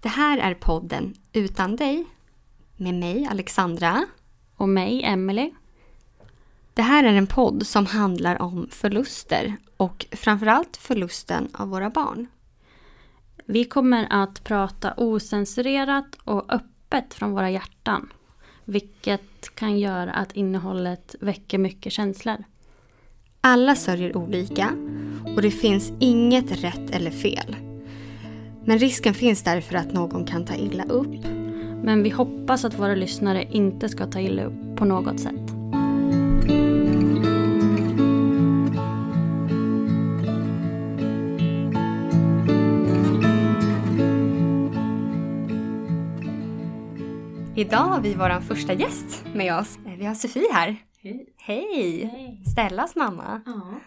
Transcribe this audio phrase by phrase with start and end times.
[0.00, 2.04] Det här är podden Utan dig
[2.76, 4.06] med mig Alexandra.
[4.56, 5.52] Och mig, Emily.
[6.74, 12.26] Det här är en podd som handlar om förluster och framförallt förlusten av våra barn.
[13.46, 18.12] Vi kommer att prata osensurerat och öppet från våra hjärtan.
[18.64, 22.44] Vilket kan göra att innehållet väcker mycket känslor.
[23.40, 24.70] Alla sörjer olika
[25.36, 27.69] och det finns inget rätt eller fel.
[28.64, 31.24] Men risken finns därför att någon kan ta illa upp.
[31.82, 35.34] Men vi hoppas att våra lyssnare inte ska ta illa upp på något sätt.
[47.56, 49.78] Idag har vi vår första gäst med oss.
[49.98, 50.76] Vi har Sofie här.
[51.02, 51.34] Hej.
[51.38, 52.42] Hej!
[52.52, 53.40] Stellas mamma.
[53.46, 53.80] Ja,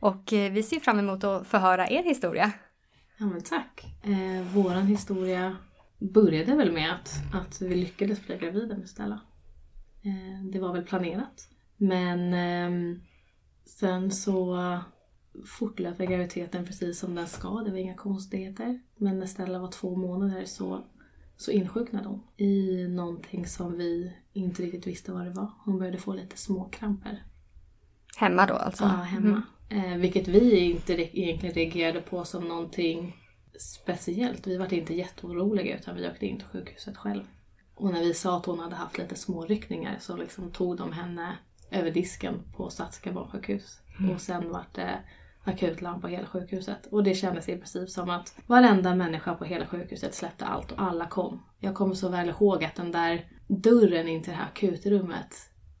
[0.00, 2.52] Och eh, vi ser fram emot att få höra er historia.
[3.22, 3.84] Ja men tack.
[4.02, 5.56] Eh, våran historia
[5.98, 9.20] började väl med att, att vi lyckades bli gravida med Stella.
[10.02, 11.48] Eh, det var väl planerat.
[11.76, 13.00] Men ehm,
[13.64, 14.58] sen så
[15.46, 17.48] fortlöpte graviditeten precis som den ska.
[17.48, 18.80] Det var inga konstigheter.
[18.96, 20.84] Men när Stella var två månader så,
[21.36, 25.50] så insjuknade hon i någonting som vi inte riktigt visste vad det var.
[25.64, 27.22] Hon började få lite småkramper.
[28.16, 28.84] Hemma då alltså?
[28.84, 29.42] Ja, hemma.
[29.72, 33.16] Eh, vilket vi inte re- egentligen reagerade på som någonting
[33.58, 34.46] speciellt.
[34.46, 37.22] Vi var inte jätteoroliga utan vi åkte in till sjukhuset själv.
[37.74, 41.38] Och när vi sa att hon hade haft lite småryckningar så liksom tog de henne
[41.70, 43.80] över disken på Statska barnsjukhus.
[44.14, 44.98] Och sen var det
[45.44, 46.86] akutlarm på hela sjukhuset.
[46.86, 50.82] Och det kändes i princip som att varenda människa på hela sjukhuset släppte allt och
[50.82, 51.42] alla kom.
[51.60, 55.34] Jag kommer så väl ihåg att den där dörren in till det här akutrummet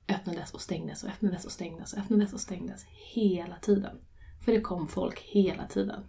[0.08, 3.96] öppnades och stängdes och öppnades och stängdes och öppnades och stängdes hela tiden.
[4.44, 6.04] För det kom folk hela tiden.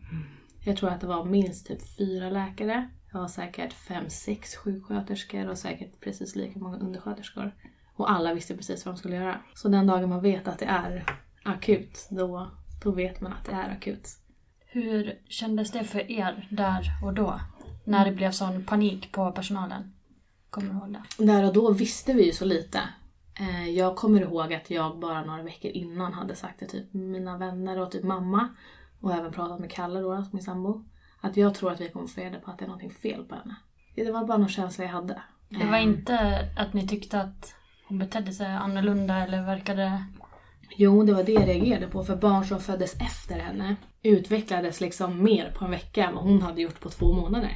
[0.65, 2.89] Jag tror att det var minst typ fyra läkare.
[3.11, 7.55] Det var säkert fem, sex sjuksköterskor och säkert precis lika många undersköterskor.
[7.95, 9.41] Och alla visste precis vad de skulle göra.
[9.53, 11.05] Så den dagen man vet att det är
[11.43, 12.51] akut, då,
[12.83, 14.09] då vet man att det är akut.
[14.65, 17.39] Hur kändes det för er där och då?
[17.85, 19.93] När det blev sån panik på personalen?
[20.49, 21.25] Kommer du ihåg det?
[21.25, 22.79] Där och då visste vi ju så lite.
[23.39, 27.37] Eh, Jag kommer ihåg att jag bara några veckor innan hade sagt till typ mina
[27.37, 28.49] vänner och typ mamma
[29.01, 30.83] och även pratat med Kalle då, min sambo.
[31.21, 33.35] Att jag tror att vi kommer få reda på att det är någonting fel på
[33.35, 33.55] henne.
[33.95, 35.21] Det var bara någon känsla jag hade.
[35.49, 37.55] Det var Eh, inte att ni tyckte att
[37.87, 40.03] hon betedde sig annorlunda eller verkade...
[40.77, 42.03] Jo, det var det jag reagerade på.
[42.03, 46.41] För barn som föddes efter henne utvecklades liksom mer på en vecka än vad hon
[46.41, 47.51] hade gjort på två månader.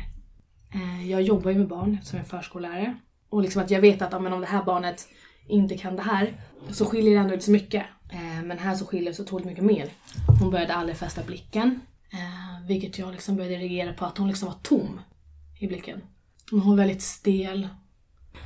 [0.73, 2.97] Eh, Jag jobbar ju med barn som en förskollärare.
[3.29, 5.07] Och liksom att jag vet att om det här barnet
[5.47, 6.33] inte kan det här
[6.71, 7.85] så skiljer det ändå inte så mycket.
[8.09, 9.89] Eh, Men här så skiljer det så otroligt mycket mer.
[10.39, 11.79] Hon började aldrig fästa blicken.
[12.13, 14.99] eh, Vilket jag liksom började reagera på att hon liksom var tom
[15.59, 16.01] i blicken.
[16.51, 17.67] Hon var väldigt stel.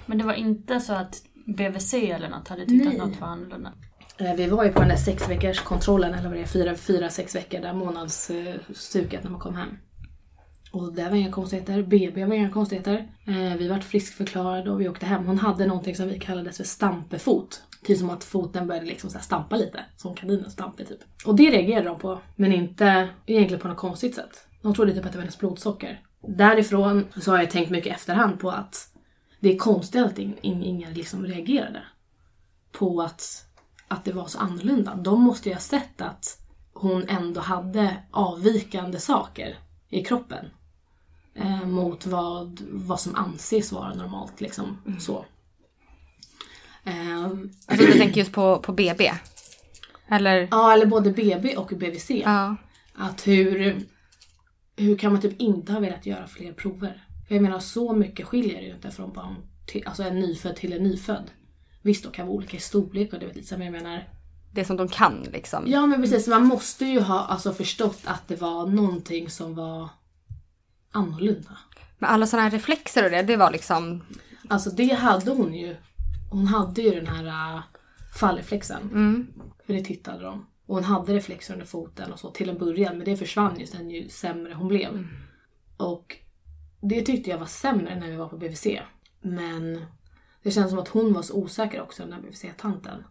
[0.05, 2.99] Men det var inte så att BVC eller något hade tyckt Nej.
[2.99, 3.71] att något var annorlunda?
[4.17, 6.75] Eh, Vi var ju på den där sex veckors kontrollen, eller vad det är, fyra,
[6.75, 9.77] fyra sex veckor, där månadsstuket när man kom hem.
[10.71, 13.07] Och det var inga konstigheter, BB var inga konstigheter.
[13.25, 15.25] Eh, Vi vart friskförklarade och vi åkte hem.
[15.25, 17.63] Hon hade någonting som vi kallades för stampefot.
[17.83, 20.99] Typ som att foten började liksom så här stampa lite, som kaninens stampe typ.
[21.25, 24.47] Och det reagerade de på, men inte egentligen på något konstigt sätt.
[24.61, 26.01] De trodde typ att det var hennes blodsocker.
[26.27, 28.87] Därifrån så har jag tänkt mycket i efterhand på att
[29.39, 31.83] det är konstigt att ingen liksom reagerade
[32.71, 33.45] på att,
[33.87, 34.95] att det var så annorlunda.
[34.95, 36.37] De måste ju ha sett att
[36.73, 39.57] hon ändå hade avvikande saker
[39.89, 40.45] i kroppen.
[41.35, 44.77] Eh, mot vad, vad som anses vara normalt liksom.
[44.99, 45.25] Så.
[46.83, 47.25] Eh,
[47.65, 49.11] Alltså du tänker just på, på BB?
[50.09, 50.47] Eller?
[50.51, 52.09] ja, eller både BB och BVC.
[52.09, 52.55] Ja.
[52.93, 53.81] Att hur,
[54.75, 57.03] hur kan man typ inte ha velat göra fler prover?
[57.27, 59.35] För jag menar så mycket skiljer det ju inte från barn
[59.67, 61.31] till, alltså en nyfödd till en nyfödd.
[61.81, 64.07] Visst, de kan vara olika i storlek och det vet lite så, men jag menar
[64.51, 65.63] Det som de kan liksom.
[65.67, 69.89] Ja men precis, man måste ju ha alltså, förstått att det var någonting som var
[70.91, 71.57] annorlunda.
[71.99, 74.03] Men alla sådana här reflexer och det, det var liksom...
[74.47, 75.75] Alltså det hade hon ju.
[76.31, 77.61] Hon hade ju den här uh,
[78.19, 78.81] fallreflexen.
[78.83, 79.27] Mm.
[79.65, 80.45] För det tittade de.
[80.65, 83.65] Och hon hade reflexer under foten och så till en början men det försvann ju
[83.65, 85.07] sen ju sämre hon blev.
[85.77, 86.17] Och
[86.81, 88.67] det tyckte jag var sämre när vi var på BVC.
[89.21, 89.85] Men
[90.43, 93.03] det känns som att hon var så osäker också den där BVC-tanten.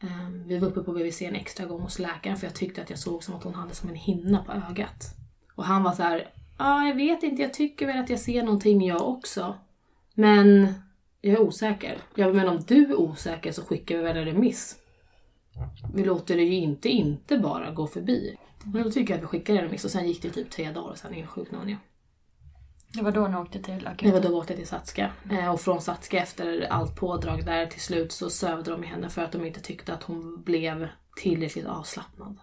[0.00, 2.90] Ehm, Vi var uppe på BVC en extra gång hos läkaren för jag tyckte att
[2.90, 5.14] jag såg som att hon hade som en hinna på ögat.
[5.54, 8.42] Och han var så här, ja jag vet inte, jag tycker väl att jag ser
[8.42, 9.54] någonting jag också.
[10.14, 10.74] Men
[11.20, 11.98] jag är osäker.
[12.14, 14.76] Ja men om du är osäker så skickar vi väl en remiss.
[15.94, 18.36] Vi låter det ju inte inte bara gå förbi.
[18.64, 20.72] Men då tycker jag att vi skickar en remiss och sen gick det typ tre
[20.72, 21.76] dagar och sen insjuknade hon ju.
[22.92, 24.22] Det var då ni åkte till Det var akuten?
[24.22, 25.12] då vi åkte till Satska.
[25.30, 29.22] Eh, och från Satska efter allt pådrag där till slut så sövde de henne för
[29.22, 32.38] att de inte tyckte att hon blev tillräckligt avslappnad.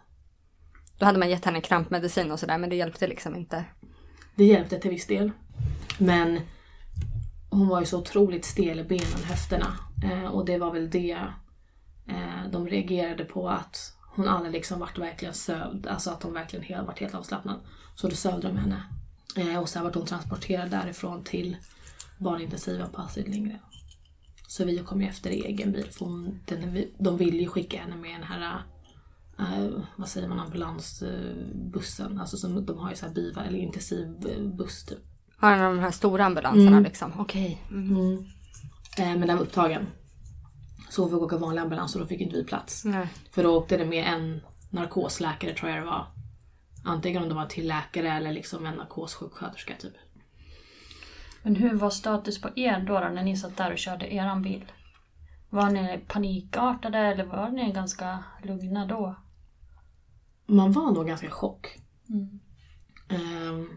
[0.98, 3.66] Då hade man gett henne krampmedicin och sådär men det hjälpte liksom inte.
[4.36, 5.32] Det hjälpte till viss del.
[5.98, 6.40] Men
[7.50, 9.78] hon var ju så otroligt stel i benen, höfterna.
[10.04, 11.18] Eh, och det var väl det
[12.08, 15.88] eh, de reagerade på att hon aldrig liksom vart verkligen sövd.
[15.88, 17.60] Alltså att hon verkligen helt, vart helt avslappnad.
[17.96, 18.84] Så då sövde de henne.
[19.38, 21.58] Eh, och sen vart hon transporterad därifrån till
[22.18, 23.60] barnintensiven på Astrid Lindgren.
[24.48, 25.88] Så vi kom ju efter i egen bil.
[25.92, 28.62] För hon, den, de ville ju skicka henne med den här
[29.40, 32.20] eh, vad säger man, ambulansbussen.
[32.20, 35.00] Alltså som, de har ju så här biva eller intensivbuss typ.
[35.38, 36.84] Har av de här stora ambulanserna Mm.
[36.84, 37.14] liksom.
[37.18, 37.62] Okej.
[38.98, 39.88] Eh, men den var upptagen.
[40.90, 42.86] Så fick åka vanlig ambulans och då fick inte vi plats.
[42.86, 43.08] Nej.
[43.32, 46.08] För då åkte det med en narkosläkare tror jag det var.
[46.86, 49.94] Antingen om det var till läkare eller liksom en narkossjuksköterska typ.
[51.44, 54.42] Men hur var status på er då, då när ni satt där och körde eran
[54.42, 54.72] bil?
[55.54, 59.16] Var ni panikartade eller var ni ganska lugna då?
[60.46, 61.78] Man var nog ganska i chock.
[62.10, 62.40] Mm.
[63.10, 63.70] Ehm,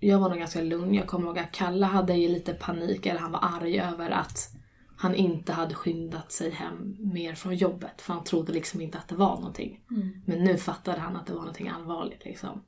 [0.00, 0.94] jag var nog ganska lugn.
[0.94, 4.54] Jag kommer ihåg att Kalle hade ju lite panik, eller han var arg över att
[4.96, 8.00] han inte hade skyndat sig hem mer från jobbet.
[8.00, 9.80] För han trodde liksom inte att det var någonting.
[10.26, 12.62] Men nu fattade han att det var någonting allvarligt liksom.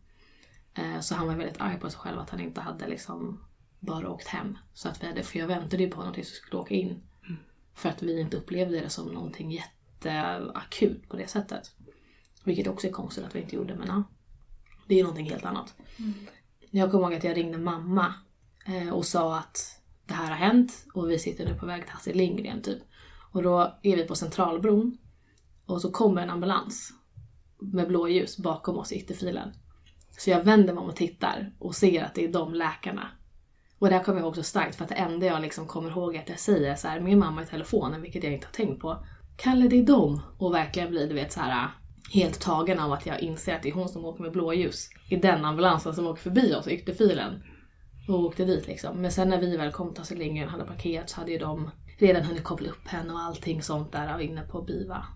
[0.74, 3.40] Eh, Så han var väldigt arg på sig själv att han inte hade liksom
[3.80, 4.58] bara åkt hem.
[4.72, 7.02] Så att vi hade, för jag väntade ju på någonting som skulle åka in.
[7.74, 11.70] För att vi inte upplevde det som någonting jätteakut på det sättet.
[12.44, 14.02] Vilket också är konstigt att vi inte gjorde men ja.
[14.88, 15.74] Det är någonting helt annat.
[16.70, 18.14] Jag kommer ihåg att jag ringde mamma
[18.66, 21.94] eh, och sa att det här har hänt och vi sitter nu på väg till
[21.94, 22.82] Astrid Lindgren typ.
[23.32, 24.98] Och då är vi på Centralbron
[25.66, 26.92] och så kommer en ambulans
[27.58, 29.52] med blåljus bakom oss i ytterfilen.
[30.10, 33.10] Så jag vänder mig om och tittar och ser att det är de läkarna.
[33.84, 35.90] Och det här kommer jag ihåg så starkt för att det enda jag liksom kommer
[35.90, 38.52] ihåg är att jag säger så här min mamma i telefonen, vilket jag inte har
[38.52, 39.06] tänkt på.
[39.36, 40.20] Kalle det är dem!
[40.38, 41.68] Och verkligen blir du vet så här
[42.12, 45.16] helt tagen av att jag inser att det är hon som åker med blåljus i
[45.16, 47.42] den ambulansen som åker förbi oss i ytterfilen.
[48.08, 49.00] Och åkte dit liksom.
[49.00, 51.38] Men sen när vi väl kom alltså, till Astrid Lindgren hade parkerat så hade ju
[51.38, 55.06] de redan hunnit koppla upp henne och allting sånt där inne på BIVA.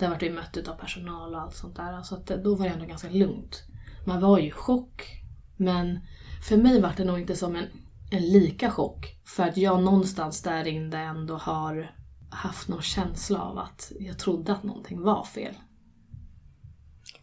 [0.00, 2.02] Där vart vi mött av personal och allt sånt där.
[2.02, 3.62] Så att då var det ändå ganska lugnt.
[4.06, 5.22] Man var ju i chock.
[5.56, 6.00] Men
[6.42, 7.66] för mig var det nog inte som en,
[8.12, 9.16] en lika chock.
[9.24, 11.94] För att jag någonstans där inne ändå har
[12.30, 15.54] haft någon känsla av att jag trodde att någonting var fel.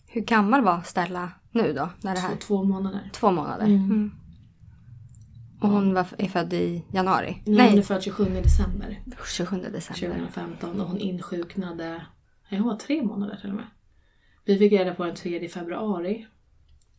[0.08, 1.90] Hur gammal var Stella nu då?
[2.02, 2.30] När det här?
[2.30, 3.10] Två, två månader.
[3.14, 3.66] Två månader.
[3.66, 4.12] Mm.
[5.62, 7.42] Och hon var, är född i januari?
[7.46, 7.70] Nej.
[7.70, 10.18] Hon är född 27 december 27 december.
[10.18, 12.06] 2015 och hon insjuknade,
[12.50, 13.68] nej hon var tre månader till och med.
[14.46, 16.28] Vi fick reda på den 3 februari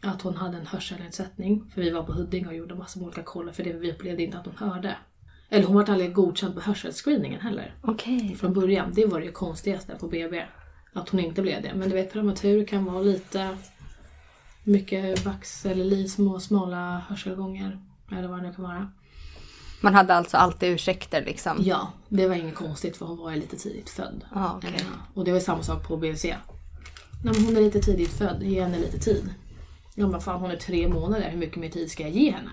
[0.03, 1.71] att hon hade en hörselnedsättning.
[1.75, 4.39] För vi var på Huddinge och gjorde massa olika koller för det vi upplevde inte
[4.39, 4.97] att hon hörde.
[5.49, 7.75] Eller hon var aldrig godkänd på hörselscreeningen heller.
[7.83, 8.37] Okej.
[8.41, 8.93] Från början.
[8.95, 10.43] Det var det konstigaste på BB.
[10.93, 11.75] Att hon inte blev det.
[11.75, 13.57] Men du vet prematur kan vara lite
[14.65, 17.81] mycket vax eller li, små smala hörselgångar.
[18.13, 18.91] Eller vad det nu kan vara.
[19.83, 21.57] Man hade alltså alltid ursäkter liksom?
[21.61, 24.25] Ja, det var inget konstigt för hon var lite tidigt född.
[24.57, 24.71] Okej.
[24.77, 24.83] Eh,
[25.15, 26.25] Och det var samma sak på BVC.
[27.25, 29.35] Nej, hon är lite tidigt född, ge henne lite tid.
[30.01, 32.51] Jag bara, fan hon är tre månader, hur mycket mer tid ska jag ge henne?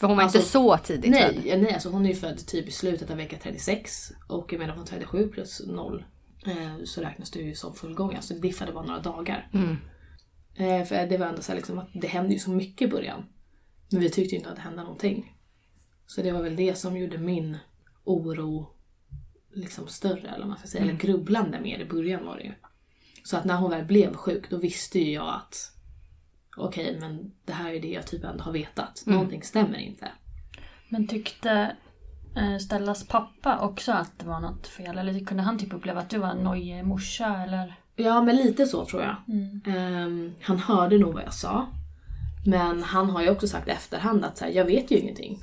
[0.00, 1.46] För hon var Alltså, inte så tidigt Nej, född?
[1.46, 4.58] ja, nej alltså hon är ju född typ i slutet av vecka 36 och jag
[4.58, 6.04] menar från 37 plus 0
[6.46, 8.14] eh, så räknas det ju som fullgång.
[8.14, 9.50] Alltså det diffade bara några dagar.
[10.54, 12.90] Eh, för det var ändå så här liksom att det hände ju så mycket i
[12.90, 13.24] början.
[13.90, 15.32] Men vi tyckte ju inte att det hände någonting.
[16.06, 17.56] Så det var väl det som gjorde min
[18.04, 18.68] oro
[19.54, 20.82] liksom större, eller man ska säga.
[20.84, 22.52] Eller grubblande mer i början var det ju.
[23.24, 25.72] Så att när hon väl blev sjuk, då visste ju jag att
[26.56, 29.02] okej, men det här är det jag typ ändå har vetat.
[29.06, 30.08] Någonting stämmer inte.
[30.88, 31.76] Men tyckte
[32.36, 34.98] eh, Stellas pappa också att det var något fel?
[34.98, 37.74] Eller kunde han typ uppleva att du var en nojig morsa eller?
[37.96, 39.16] Ja, men lite så tror jag.
[39.66, 41.66] Ehm, han hörde nog vad jag sa.
[42.46, 45.38] Men han har ju också sagt i efterhand att så här, jag vet ju ingenting.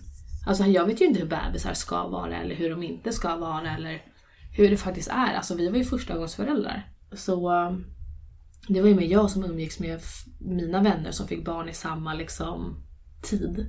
[0.47, 3.75] Alltså jag vet ju inte hur bebisar ska vara eller hur de inte ska vara
[3.75, 4.01] eller
[4.51, 5.33] hur det faktiskt är.
[5.33, 6.87] Alltså vi var ju förstagångsföräldrar.
[7.11, 7.85] Så um,
[8.67, 9.99] det var ju mer jag som umgicks med
[10.39, 12.75] mina vänner som fick barn i samma liksom,
[13.21, 13.65] tid.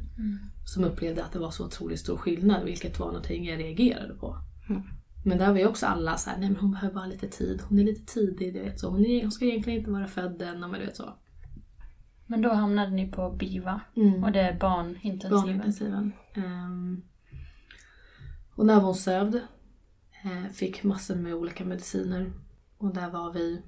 [0.66, 4.36] Som upplevde att det var så otroligt stor skillnad, vilket var någonting jag reagerade på.
[5.24, 7.62] Men där var ju också alla så här, nej men hon behöver bara lite tid,
[7.68, 8.90] hon är lite tidig, du vet så.
[8.90, 11.14] Hon, är, hon ska egentligen inte vara född än, men du vet så.
[12.26, 14.24] Men då hamnade ni på BIVA Mm.
[14.24, 15.42] och det är barnintensiven.
[15.42, 16.12] Barnintensiven.
[16.36, 17.02] Um,
[18.54, 19.34] och där var hon sövd.
[20.24, 22.32] Eh, fick massor med olika mediciner.
[22.78, 23.62] Och där var vi,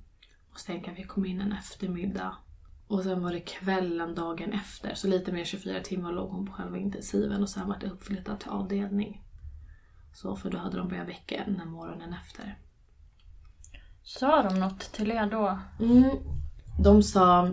[0.56, 2.36] måste tänka, vi kom in en eftermiddag.
[2.86, 4.94] Och sen var det kvällen dagen efter.
[4.94, 8.40] Så lite mer 24 timmar låg hon på själva intensiven och sen var det uppflyttat
[8.40, 9.22] till avdelning.
[10.12, 12.58] Så för då hade de börjat väcka henne morgonen efter.
[14.02, 15.58] Sa de något till er då?
[15.80, 16.10] Mm.
[16.84, 17.50] De sa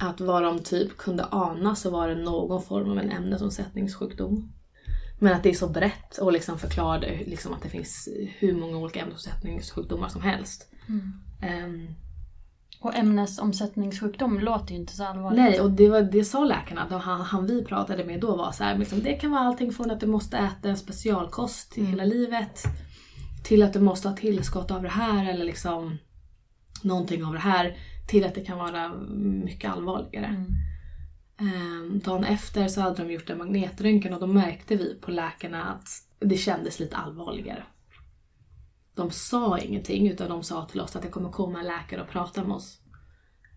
[0.00, 4.52] att vad de typ kunde ana så var det någon form av en ämnesomsättningssjukdom.
[5.18, 8.76] Men att det är så brett och liksom förklarade liksom att det finns hur många
[8.76, 10.70] olika ämnesomsättningssjukdomar som helst.
[11.42, 11.94] Ehm,
[12.82, 15.38] Och ämnesomsättningssjukdom låter ju inte så allvarligt.
[15.38, 18.52] nej, och det, var, det sa läkarna, då han, han vi pratade med då var
[18.52, 21.84] så här, liksom, det kan vara allting från att du måste äta en specialkost i
[21.84, 22.64] hela livet
[23.44, 25.98] till att du måste ha tillskott av det här eller liksom
[26.82, 27.76] någonting av det här
[28.08, 28.92] till att det kan vara
[29.44, 30.44] mycket allvarligare.
[31.40, 35.64] Ehm, dagen efter så hade de gjort en magnetröntgen och då märkte vi på läkarna
[35.64, 37.62] att det kändes lite allvarligare.
[39.00, 42.08] De sa ingenting utan de sa till oss att det kommer komma en läkare och
[42.08, 42.80] prata med oss.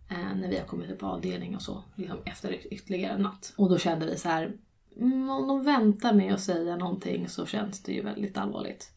[0.09, 1.83] Eh, när vi har kommit upp på avdelning och så.
[1.95, 3.53] Liksom efter ytterligare en natt.
[3.57, 4.57] Och då kände vi så här.
[4.99, 8.91] Mm, om de väntar med att säga någonting så känns det ju väldigt allvarligt.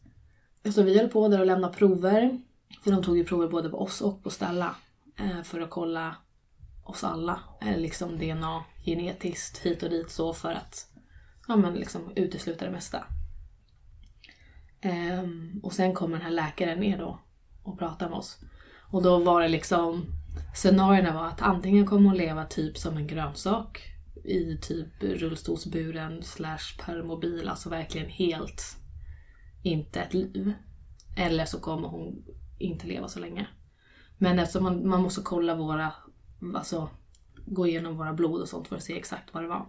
[0.73, 2.41] Så vi höll på där och lämnade prover.
[2.83, 4.75] För de tog ju prover både på oss och på Stella.
[5.19, 6.15] Eh, för att kolla
[6.83, 7.39] oss alla.
[7.61, 10.87] Eh, liksom DNA, genetiskt hit och dit så för att
[11.47, 13.03] ja, men liksom utesluta det mesta.
[14.89, 17.19] Um, och sen kommer den här läkaren ner då
[17.63, 18.39] och pratar med oss.
[18.91, 20.05] Och då var det liksom
[20.53, 23.81] Scenarierna var att antingen kommer hon leva typ som en grönsak
[24.23, 28.77] i typ rullstolsburen slash permobil, alltså verkligen helt
[29.63, 30.53] inte ett liv.
[31.17, 32.25] Eller så kommer hon
[32.57, 33.47] inte leva så länge.
[34.17, 35.93] Men eftersom man, man måste kolla våra,
[36.55, 36.89] alltså
[37.45, 39.65] gå igenom våra blod och sånt för att se exakt vad det var.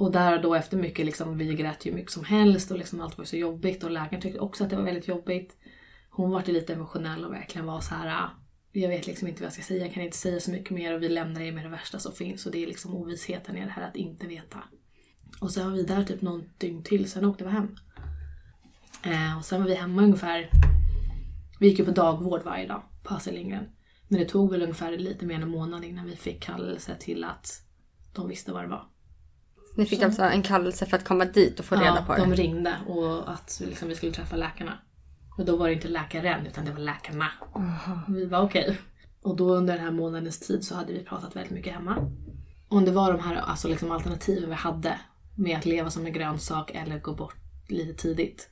[0.00, 3.18] Och där då efter mycket, liksom, vi grät ju mycket som helst och liksom allt
[3.18, 5.56] var så jobbigt och läkaren tyckte också att det var väldigt jobbigt.
[6.10, 8.08] Hon var lite emotionell och verkligen var så här.
[8.08, 8.30] Ah,
[8.72, 10.94] jag vet liksom inte vad jag ska säga, jag kan inte säga så mycket mer
[10.94, 13.64] och vi lämnar er med det värsta som finns och det är liksom ovissheten i
[13.64, 14.58] det här att inte veta.
[15.40, 17.76] Och så var vi där typ någon dygn till, sen åkte vi hem.
[19.02, 20.50] Eh, och sen var vi hemma ungefär,
[21.60, 23.68] vi gick ju på dagvård varje dag på Astrid Lindgren.
[24.08, 27.24] Men det tog väl ungefär lite mer än en månad innan vi fick kallelse till
[27.24, 27.62] att
[28.12, 28.89] de visste vad det var.
[29.80, 32.30] Ni fick alltså en kallelse för att komma dit och få reda på ja, de
[32.30, 32.36] det.
[32.36, 34.78] ringde och att liksom, vi skulle träffa läkarna.
[35.38, 37.26] Och då var det inte läkaren utan det var läkarna.
[37.52, 37.62] Och
[38.08, 38.78] vi var okej.
[39.22, 42.10] Och då under den här månadens tid så hade vi pratat väldigt mycket hemma.
[42.68, 44.98] Om det var de här alltså, liksom, alternativen vi hade
[45.36, 47.36] med att leva som en grönsak eller gå bort
[47.68, 48.50] lite tidigt.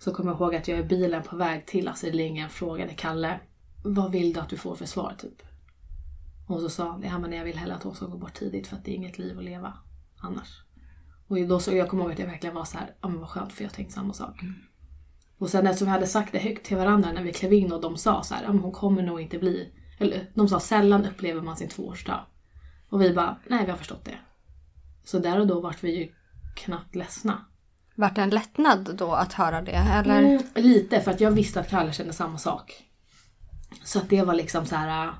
[0.00, 3.40] Så kommer jag ihåg att jag i bilen på väg till Astrid Lindgren frågade Kalle
[3.84, 5.42] Vad vill du att du får för svar typ?
[6.48, 8.66] Och så sa han, ja men jag vill hellre att hon ska gå bort tidigt
[8.66, 9.74] för att det är inget liv att leva
[10.22, 10.62] annars.
[11.28, 13.28] Och då så jag kommer ihåg att jag verkligen var så här, ja men vad
[13.28, 14.40] skönt för jag tänkte samma sak.
[15.38, 17.80] Och sen eftersom vi hade sagt det högt till varandra när vi klev in och
[17.80, 21.06] de sa så här, ja men hon kommer nog inte bli, eller de sa sällan
[21.06, 22.26] upplever man sin tvåårsdag.
[22.88, 24.18] Och vi bara, nej vi har förstått det.
[25.04, 26.12] Så där och då vart vi ju
[26.54, 27.44] knappt ledsna.
[27.94, 29.72] Vart det en lättnad då att höra det?
[29.72, 30.22] Eller?
[30.22, 32.84] Mm, lite, för att jag visste att Kalle kände samma sak.
[33.84, 35.12] Så att det var liksom så här,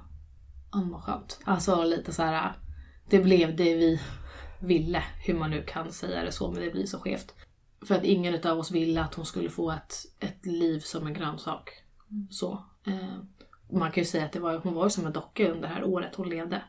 [0.73, 1.40] ja vad skönt.
[1.44, 2.52] Alltså lite så här,
[3.11, 4.00] det blev det vi
[4.62, 7.35] ville, hur man nu kan säga det så, men det blir så skevt.
[7.87, 11.14] För att ingen av oss ville att hon skulle få ett, ett liv som en
[11.14, 11.71] grönsak.
[12.31, 12.64] Så.
[12.87, 13.19] Eh,
[13.73, 15.85] man kan ju säga att det var, hon var som en docka under det här
[15.85, 16.62] året hon levde.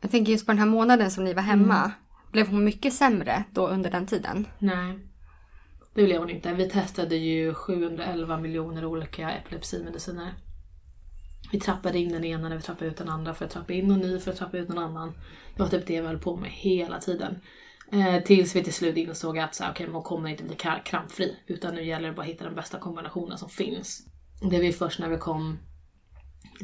[0.00, 1.78] Jag tänker just på den här månaden som ni var hemma.
[1.78, 1.90] Mm.
[2.32, 4.46] Blev hon mycket sämre då under den tiden?
[4.58, 4.98] Nej.
[5.94, 6.54] Det blev hon inte.
[6.54, 10.34] Vi testade ju 711 miljoner olika epilepsimediciner.
[11.52, 13.88] Vi trappade in den ena när vi trappade ut den andra för att trappa in
[13.88, 15.12] någon ny för att trappa ut någon annan.
[15.56, 17.40] Det var typ det vi höll på med hela tiden.
[17.92, 20.56] Eh, tills vi till slut insåg att så här, okay, man hon kommer inte bli
[20.84, 21.36] krampfri.
[21.46, 24.06] Utan nu gäller det bara att hitta den bästa kombinationen som finns.
[24.50, 25.58] Det var först när vi kom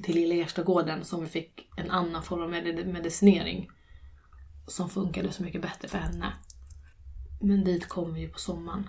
[0.03, 3.69] till Lilla Erstagården som vi fick en annan form av med- medicinering.
[4.67, 6.33] Som funkade så mycket bättre för henne.
[7.41, 8.88] Men dit kom vi ju på sommaren.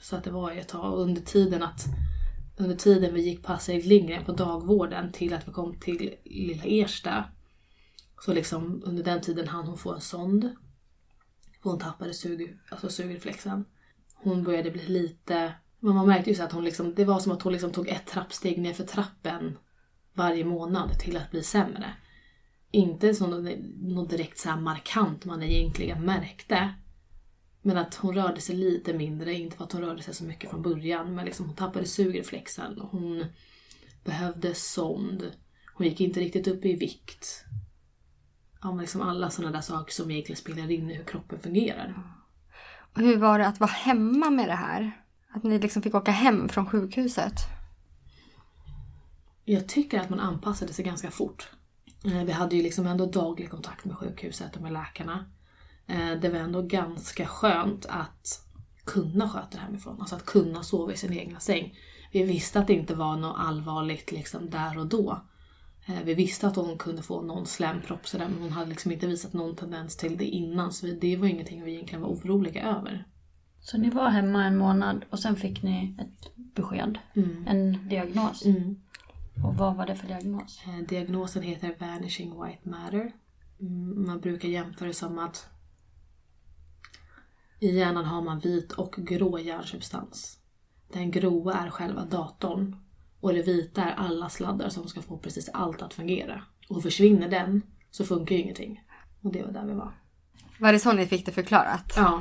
[0.00, 0.92] Så att det var ju ett tag.
[0.92, 1.84] Och under tiden att
[2.56, 6.64] under tiden vi gick på Astrid Lindgren på dagvården till att vi kom till Lilla
[6.64, 7.24] Ersta.
[8.20, 10.54] Så liksom under den tiden hann hon få en sond.
[11.62, 13.64] Hon tappade sug, alltså sugreflexen.
[14.14, 15.54] Hon började bli lite...
[15.80, 17.88] Men man märkte ju så att hon liksom, det var som att hon liksom tog
[17.88, 19.58] ett trappsteg ner för trappen
[20.14, 21.94] varje månad till att bli sämre.
[22.70, 23.30] Inte som
[23.76, 26.74] något direkt så här markant man egentligen märkte.
[27.66, 30.50] Men att hon rörde sig lite mindre, inte för att hon rörde sig så mycket
[30.50, 31.14] från början.
[31.14, 32.78] Men liksom hon tappade sugreflexen.
[32.90, 33.26] Hon
[34.04, 35.30] behövde sond.
[35.74, 37.44] Hon gick inte riktigt upp i vikt.
[38.62, 42.02] Ja, men liksom alla sådana där saker som egentligen spelar in i hur kroppen fungerar.
[42.94, 45.02] Och hur var det att vara hemma med det här?
[45.34, 47.34] Att ni liksom fick åka hem från sjukhuset?
[49.44, 51.48] Jag tycker att man anpassade sig ganska fort.
[52.04, 55.24] Eh, Vi hade ju liksom ändå daglig kontakt med sjukhuset och med läkarna.
[55.86, 58.40] Eh, Det var ändå ganska skönt att
[58.84, 59.96] kunna sköta det hemifrån.
[60.00, 61.74] Alltså att kunna sova i sin egna säng.
[62.12, 65.20] Vi visste att det inte var något allvarligt liksom där och då.
[65.86, 69.06] Eh, Vi visste att hon kunde få någon slempropp sådär men hon hade liksom inte
[69.06, 73.06] visat någon tendens till det innan så det var ingenting vi egentligen var oroliga över.
[73.60, 76.98] Så ni var hemma en månad och sen fick ni ett besked.
[77.46, 78.44] En diagnos.
[78.44, 78.76] Mm.
[79.44, 80.60] Och vad var det för diagnos?
[80.66, 83.12] Eh, Diagnosen heter Vanishing White Matter.
[83.60, 85.48] Mm, Man brukar jämföra det som att
[87.64, 90.38] i hjärnan har man vit och grå hjärnsubstans.
[90.92, 92.76] Den gråa är själva datorn
[93.20, 96.42] och det vita är alla sladdar som ska få precis allt att fungera.
[96.68, 98.80] Och försvinner den så funkar ju ingenting.
[99.22, 99.92] Och det var där vi var.
[100.58, 101.92] Var det så ni fick det förklarat?
[101.96, 102.20] Ja,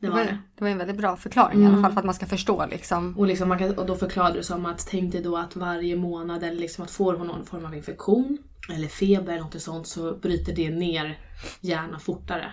[0.00, 0.38] det var det.
[0.54, 3.18] det var en väldigt bra förklaring i alla fall för att man ska förstå liksom.
[3.18, 5.96] Och, liksom man kan, och då förklarade det som att tänk dig då att varje
[5.96, 9.86] månad eller liksom att får hon någon form av infektion eller feber eller något sånt
[9.86, 11.18] så bryter det ner
[11.60, 12.52] hjärnan fortare.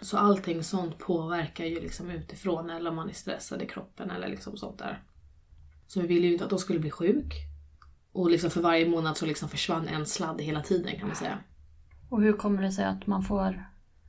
[0.00, 4.28] Så allting sånt påverkar ju liksom utifrån eller om man är stressad i kroppen eller
[4.28, 5.02] liksom sånt där.
[5.86, 7.34] Så vi ville ju inte att de skulle bli sjuk.
[8.12, 11.38] Och liksom för varje månad så liksom försvann en sladd hela tiden kan man säga.
[12.08, 13.64] Och hur kommer det sig att man får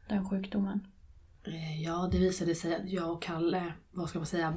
[0.10, 0.88] den sjukdomen?
[1.44, 4.53] Eh, Ja, det visade sig att jag och Kalle, vad ska man säga,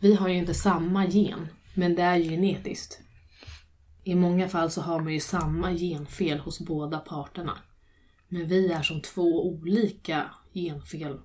[0.00, 3.00] vi har ju inte samma gen, men det är ju genetiskt.
[4.04, 7.58] I många fall så har man ju samma genfel hos båda parterna.
[8.28, 11.18] Men vi är som två olika genfel,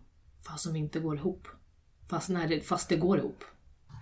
[0.47, 1.47] fast som inte går ihop.
[2.09, 3.43] Fast, när det, fast det går ihop.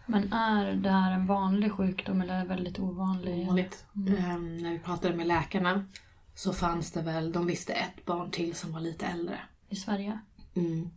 [0.06, 3.48] Men är det här en vanlig sjukdom eller är det väldigt ovanlig?
[3.48, 3.86] Vanligt.
[3.96, 5.86] Ehm, när vi pratade med läkarna
[6.36, 9.40] så fanns det väl, de visste ett barn till som var lite äldre.
[9.70, 10.20] I Sverige?
[10.56, 10.90] Mm.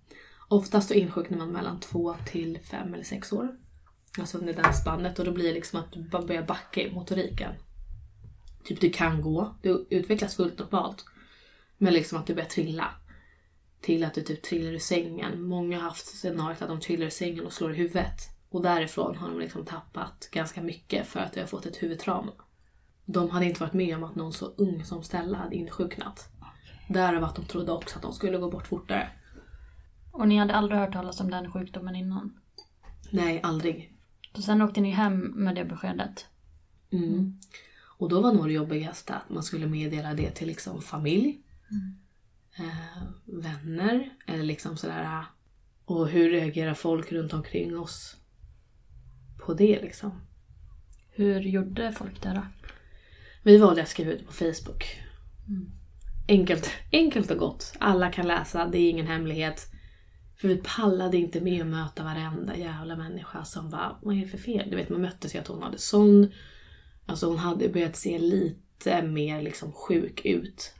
[0.48, 3.56] Oftast så insjuknar man mellan två till fem eller sex år.
[4.18, 7.52] Alltså under det spannet och då blir det liksom att du börjar backa i motoriken.
[8.64, 11.04] Typ du kan gå, du utvecklas fullt normalt.
[11.82, 12.90] Men liksom att du börjar trilla.
[13.80, 15.42] Till att du typ trillar ur sängen.
[15.42, 18.20] Många har haft scenariot att de trillar ur sängen och slår i huvudet.
[18.50, 22.32] Och därifrån har de liksom tappat ganska mycket för att de har fått ett huvudtrauma.
[23.04, 26.28] De hade inte varit med om att någon så ung som Stella hade insjuknat.
[26.88, 29.10] Därav att de trodde också att de skulle gå bort fortare.
[30.12, 32.40] Och ni hade aldrig hört talas om den sjukdomen innan?
[33.10, 33.92] Nej, aldrig.
[34.34, 36.26] Så sen åkte ni hem med det beskedet?
[36.92, 37.38] Mm.
[37.98, 41.42] Och då var nog det jobbigaste att man skulle meddela det till liksom familj,
[42.58, 45.24] eh, vänner eller liksom sådär.
[45.84, 48.16] Och hur reagerar folk runt omkring oss
[49.38, 50.20] på det liksom?
[51.10, 52.46] Hur gjorde folk det då?
[53.42, 54.84] Vi valde att skriva ut på Facebook.
[56.28, 57.76] Enkelt, enkelt och gott.
[57.78, 59.72] Alla kan läsa, det är ingen hemlighet.
[60.36, 64.28] För vi pallade inte med att möta varenda jävla människa som bara, vad är det
[64.28, 64.70] för fel?
[64.70, 66.32] Du vet, man möttes ju att hon hade sån.
[67.06, 70.74] Alltså hon hade börjat se lite mer liksom sjuk ut.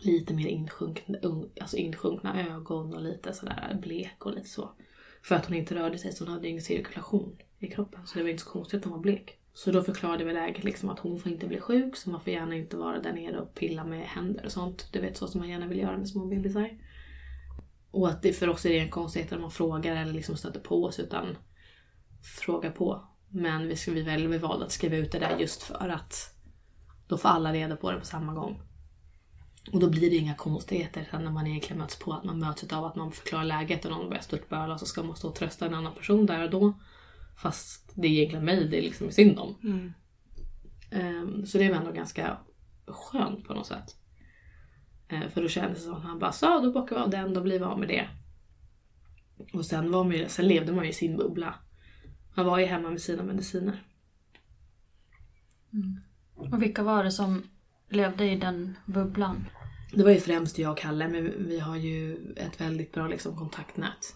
[0.00, 1.18] Lite mer insjunkna,
[1.60, 4.70] alltså insjunkna ögon och lite sådär blek och lite så.
[5.22, 8.06] För att hon inte rörde sig så hon hade ingen cirkulation i kroppen.
[8.06, 9.38] Så det var inte så konstigt att hon var blek.
[9.54, 12.32] Så då förklarade vi läget liksom att hon får inte bli sjuk så man får
[12.32, 14.88] gärna inte vara där nere och pilla med händer och sånt.
[14.92, 16.78] Du vet så som man gärna vill göra med små bebisar.
[17.90, 20.60] Och att det för oss är det en konstighet att man frågar eller liksom stöter
[20.60, 21.36] på oss utan
[22.22, 23.08] fråga på.
[23.28, 26.14] Men vi, ska, vi, väl, vi valde att skriva ut det där just för att
[27.06, 28.62] då får alla reda på det på samma gång.
[29.70, 32.72] Och då blir det inga konstigheter sen när man egentligen möts på att man möts
[32.72, 35.66] av att man förklarar läget och någon börjar störtböla så ska man stå och trösta
[35.66, 36.74] en annan person där och då.
[37.36, 39.56] Fast det är egentligen mig det är liksom synd om.
[40.90, 42.38] Ehm, så det var ändå ganska
[42.86, 43.96] skönt på något sätt.
[45.08, 47.34] Eh, för då kändes det som att han bara sa då bockar vi av den,
[47.34, 48.08] då blir vi av med det.
[49.52, 51.54] Och sen, var man ju, sen levde man ju i sin bubbla.
[52.34, 53.82] Man var ju hemma med sina mediciner.
[56.34, 57.42] Och vilka var det som
[57.92, 59.44] levde i den bubblan?
[59.92, 63.36] Det var ju främst jag och Kalle, men vi har ju ett väldigt bra liksom,
[63.36, 64.14] kontaktnät.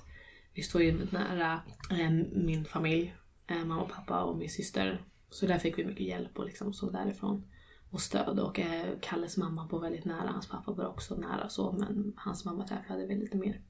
[0.54, 1.60] Vi står ju nära
[1.90, 3.14] eh, min familj,
[3.46, 5.02] eh, mamma och pappa och min syster.
[5.30, 7.44] Så där fick vi mycket hjälp och liksom så därifrån.
[7.90, 8.40] Och stöd.
[8.40, 12.44] Och eh, Kalles mamma bor väldigt nära, hans pappa bor också nära så, men hans
[12.44, 13.60] mamma träffade vi lite mer.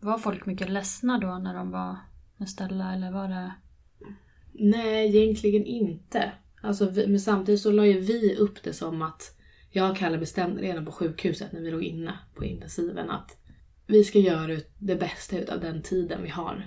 [0.00, 1.96] Var folk mycket ledsna då när de var
[2.36, 3.52] med Stella eller var det...
[4.52, 6.32] Nej, egentligen inte.
[6.60, 9.36] Alltså, vi, men samtidigt så la ju vi upp det som att
[9.70, 13.36] jag och Kalle bestämde redan på sjukhuset när vi låg inne på intensiven att
[13.86, 16.66] vi ska göra det bästa av den tiden vi har.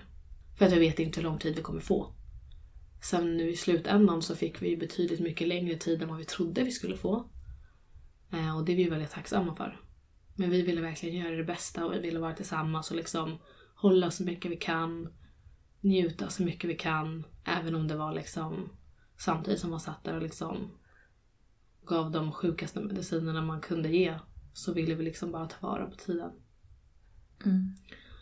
[0.58, 2.14] För att vi vet inte hur lång tid vi kommer få.
[3.02, 6.26] Sen nu i slutändan så fick vi ju betydligt mycket längre tid än vad vi
[6.26, 7.30] trodde vi skulle få.
[8.32, 9.80] Eh, och det är vi väldigt tacksamma för.
[10.36, 13.38] Men vi ville verkligen göra det bästa och vi ville vara tillsammans och liksom
[13.76, 15.10] hålla så mycket vi kan.
[15.82, 17.24] Njuta så mycket vi kan.
[17.46, 18.70] Även om det var liksom
[19.18, 20.72] samtidigt som man satt där och liksom
[21.86, 24.20] gav de sjukaste medicinerna man kunde ge.
[24.54, 26.32] Så ville vi liksom bara ta vara på tiden.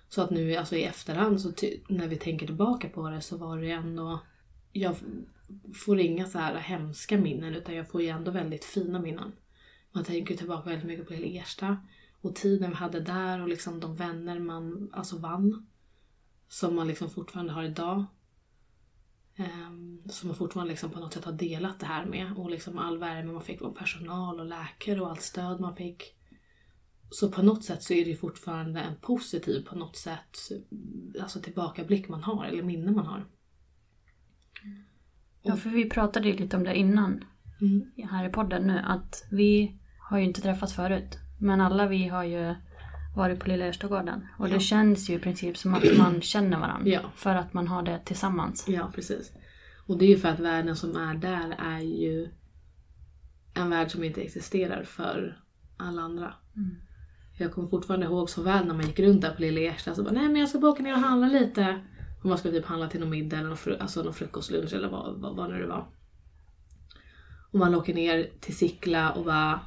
[0.09, 1.51] Så att nu alltså i efterhand så
[1.89, 4.19] när vi tänker tillbaka på det så var det ändå
[4.71, 4.95] jag
[5.73, 9.31] får inga så här hemska minnen utan jag får ju ändå väldigt fina minnen.
[9.91, 11.77] Man tänker tillbaka väldigt mycket på Lilla Ersta
[12.21, 15.67] och tiden vi hade där och liksom de vänner man alltså vann.
[16.47, 18.05] Som man liksom fortfarande har idag.
[19.67, 22.77] Um, som man fortfarande liksom på något sätt har delat det här med och liksom
[22.77, 26.03] all värme man fick från personal och läkare och allt stöd man fick.
[27.09, 30.37] Så på något sätt så är det fortfarande en positiv på något sätt
[31.21, 33.25] alltså tillbakablick man har eller minne man har.
[35.41, 37.23] Ja, för vi pratade ju lite om det innan
[37.61, 37.91] Mm.
[38.09, 38.79] här i podden nu.
[38.85, 41.17] Att vi har ju inte träffats förut.
[41.39, 42.55] Men alla vi har ju
[43.15, 44.27] varit på Lilla Erstagården.
[44.39, 46.89] Och det känns ju i princip som att man känner varandra.
[46.91, 47.01] Ja.
[47.15, 48.65] För att man har det tillsammans.
[48.67, 49.31] Ja, precis.
[49.87, 52.29] Och det är ju för att världen som är där är ju
[53.53, 55.41] en värld som inte existerar för
[55.77, 56.33] alla andra.
[57.37, 60.03] Jag kommer fortfarande ihåg så väl när man gick runt där på Lilla Ersta så
[60.03, 61.81] bara nej men jag ska bara åka ner och handla lite.
[62.19, 64.89] Och man skulle typ handla till någon middag eller någon, fru- alltså någon frukostlunch eller
[64.89, 65.87] vad, vad, vad nu det var.
[67.51, 69.59] Och man åker ner till Sickla och bara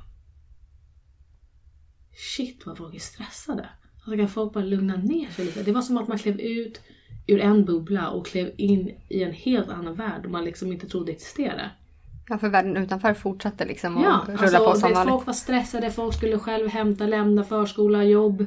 [2.17, 3.69] Shit vad folk är stressade.
[4.05, 5.63] Alltså kan folk bara lugna ner sig lite?
[5.63, 6.81] Det var som att man klev ut
[7.27, 11.13] ur en bubbla och klev in i en helt annan värld man liksom inte trodde
[11.13, 11.71] existerade.
[12.29, 15.13] Ja, för världen utanför fortsatte liksom att Ja, rulla alltså, på som vanligt.
[15.13, 18.47] folk var stressade, folk skulle själv hämta, lämna förskola, jobb,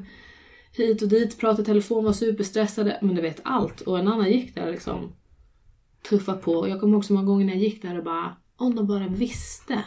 [0.71, 2.99] hit och dit, prata i telefon, var superstressade.
[3.01, 3.82] Men du vet allt.
[3.82, 5.13] Och en annan gick där liksom
[6.10, 6.67] tuffa på.
[6.69, 9.84] Jag kommer också många gånger när jag gick där och bara, om de bara visste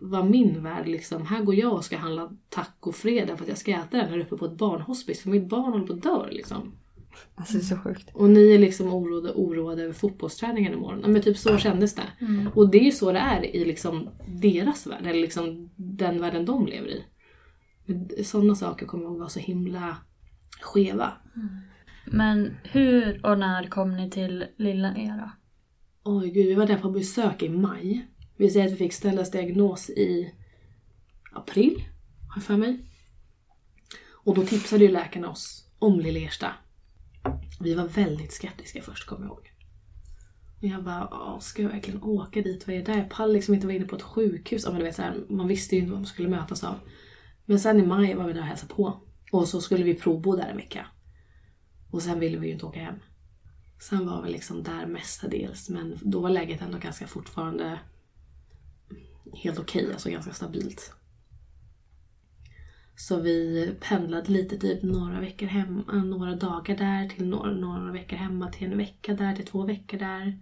[0.00, 3.70] vad min värld liksom, här går jag och ska handla tacofredag för att jag ska
[3.70, 6.72] äta den här uppe på ett barnhospice för mitt barn håller på att dö liksom.
[7.34, 8.10] Alltså det är så sjukt.
[8.14, 11.12] Och ni är liksom oroade, oroade över fotbollsträningen imorgon.
[11.12, 12.02] Men typ så kändes det.
[12.54, 16.44] Och det är ju så det är i liksom deras värld, eller liksom den världen
[16.44, 17.04] de lever i.
[18.24, 19.96] Sådana saker kommer jag ihåg var så himla
[20.60, 21.12] skeva.
[22.04, 25.32] Men hur och när kom ni till Lilla Era?
[26.04, 28.08] Oj gud, vi var där på besök i maj.
[28.38, 30.34] Vi säger att vi fick ställas diagnos i
[31.32, 31.84] april,
[32.28, 32.78] har jag för mig.
[34.10, 36.54] Och då tipsade ju läkarna oss om Lille Ersta.
[37.60, 39.52] Vi var väldigt skeptiska först, kommer jag ihåg.
[40.58, 42.66] Och jag bara, ska jag verkligen åka dit?
[42.66, 42.98] Vad är det där?
[42.98, 44.62] Jag pallar liksom inte vara inne på ett sjukhus.
[44.64, 46.74] Ja, men du vet, så här, man visste ju inte vad man skulle mötas av.
[47.44, 49.00] Men sen i maj var vi där och hälsade på.
[49.32, 50.86] Och så skulle vi provbo där en vecka.
[51.90, 53.00] Och sen ville vi ju inte åka hem.
[53.80, 57.78] Sen var vi liksom där mestadels, men då var läget ändå ganska fortfarande
[59.34, 60.92] helt okej, alltså ganska stabilt.
[62.96, 67.92] Så vi pendlade lite, typ några veckor hem, äh, några dagar där till några, några
[67.92, 70.38] veckor hemma till en vecka där till två veckor där.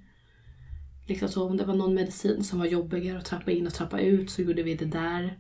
[1.07, 4.01] Liksom så om det var någon medicin som var jobbigare att trappa in och trappa
[4.01, 5.39] ut så gjorde vi det där.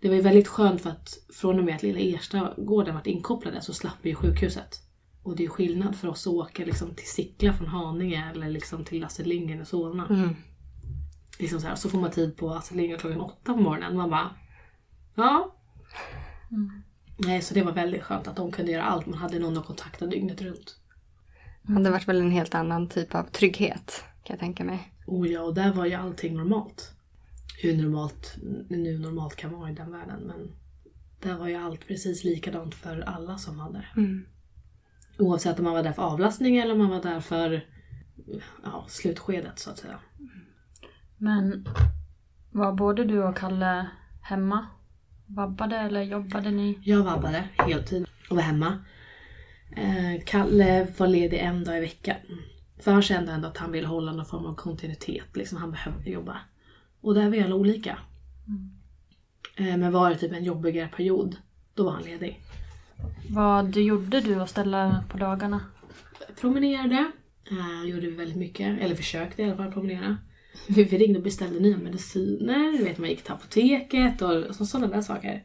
[0.00, 3.60] Det var ju väldigt skönt för att från och med att lilla Erstagården varit inkopplade
[3.60, 4.82] så slapp vi ju sjukhuset.
[5.22, 8.50] Och det är ju skillnad för oss att åka liksom till Sickla från Haninge eller
[8.50, 10.06] liksom till Astrid Lindgren i Solna.
[10.06, 10.36] Mm.
[11.38, 13.96] Liksom så, här, så får man tid på Astrid Lindgren klockan åtta på morgonen.
[13.96, 14.30] Man bara,
[15.14, 15.56] ja.
[17.16, 19.06] Nej, så det var väldigt skönt att de kunde göra allt.
[19.06, 20.76] Man hade någon att kontakta dygnet runt.
[21.62, 24.92] Det hade varit väl en helt annan typ av trygghet kan jag tänka mig.
[25.06, 26.92] Oh ja, och där var ju allting normalt.
[27.62, 28.36] Hur normalt
[28.68, 30.20] nu normalt kan vara i den världen.
[30.20, 30.56] Men
[31.20, 33.86] där var ju allt precis likadant för alla som hade det.
[35.18, 37.66] Oavsett om man var där för avlastning eller om man var där för
[38.64, 39.98] ja, slutskedet så att säga.
[41.18, 41.68] Men
[42.50, 43.86] var både du och Kalle
[44.22, 44.66] hemma?
[45.26, 46.78] Vabbade eller jobbade ni?
[46.82, 48.78] Jag vabbade heltid och var hemma.
[49.76, 52.16] Eh, Kalle var ledig en dag i veckan.
[52.78, 55.36] För han kände ändå att han ville hålla någon form av kontinuitet.
[55.36, 56.38] Liksom han behövde jobba.
[57.00, 57.98] Och där var alla olika.
[59.56, 61.36] Eh, men var det typ en jobbigare period,
[61.74, 62.40] då var han ledig.
[63.30, 65.60] Vad gjorde du och ställa på dagarna?
[66.40, 67.10] Promenerade.
[67.50, 68.80] Eh, gjorde vi väldigt mycket.
[68.80, 70.16] Eller försökte i alla fall promenera.
[70.68, 72.78] Vi vi ringde och beställde nya mediciner.
[72.78, 75.42] Du vet, man gick till apoteket och så, sådana där saker.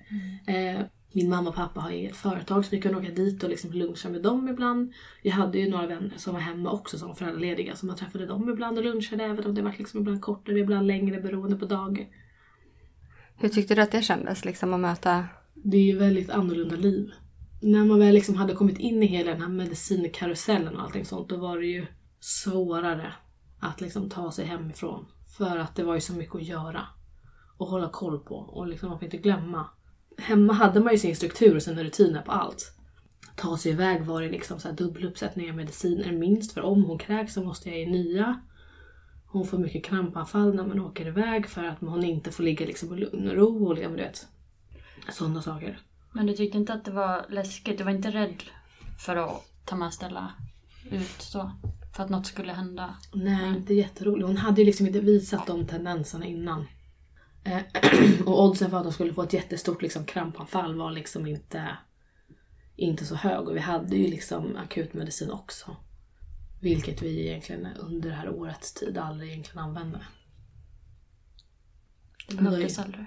[0.48, 0.82] Eh,
[1.14, 4.10] Min mamma och pappa har eget företag så vi kunde åka dit och liksom luncha
[4.10, 4.94] med dem ibland.
[5.22, 8.26] Jag hade ju några vänner som var hemma också som var föräldralediga så man träffade
[8.26, 11.66] dem ibland och lunchade även om det var liksom ibland kortare, ibland längre beroende på
[11.66, 12.08] dag.
[13.36, 15.26] Hur tyckte du att det kändes liksom att möta?
[15.54, 17.12] Det är ju väldigt annorlunda liv.
[17.62, 21.30] När man väl liksom hade kommit in i hela den här medicinkarusellen och allting sånt
[21.30, 21.86] då var det ju
[22.20, 23.14] svårare
[23.62, 25.06] att liksom ta sig hemifrån.
[25.38, 26.88] För att det var ju så mycket att göra.
[27.58, 28.36] Och hålla koll på.
[28.36, 29.70] Och liksom man får inte glömma.
[30.18, 32.78] Hemma hade man ju sin struktur och sina rutiner på allt.
[33.36, 36.52] Ta sig iväg var det liksom så här dubbeluppsättningar mediciner minst.
[36.52, 38.42] För om hon kräks så måste jag ge nya.
[39.26, 42.94] Hon får mycket krampanfall när man åker iväg för att hon inte får ligga liksom
[42.94, 44.28] i lugn och ro och liksom, du vet.
[45.10, 45.80] Sådana saker.
[46.14, 47.78] Men du tyckte inte att det var läskigt?
[47.78, 48.44] Du var inte rädd
[49.06, 50.32] för att ta med Stella
[50.92, 51.52] ut så?
[52.02, 52.96] För att något skulle hända?
[53.14, 54.26] Nej, inte jätterolig.
[54.26, 56.68] Hon hade ju liksom inte visat de tendenserna innan.
[57.44, 57.62] Eh,
[58.26, 61.78] och oddsen för att hon skulle få ett jättestort liksom, krampanfall var liksom inte,
[62.76, 63.48] inte så hög.
[63.48, 65.76] Och vi hade ju liksom akutmedicin också.
[66.62, 70.00] Vilket vi egentligen under det här årets tid aldrig egentligen använde.
[72.30, 73.06] Det behövdes aldrig.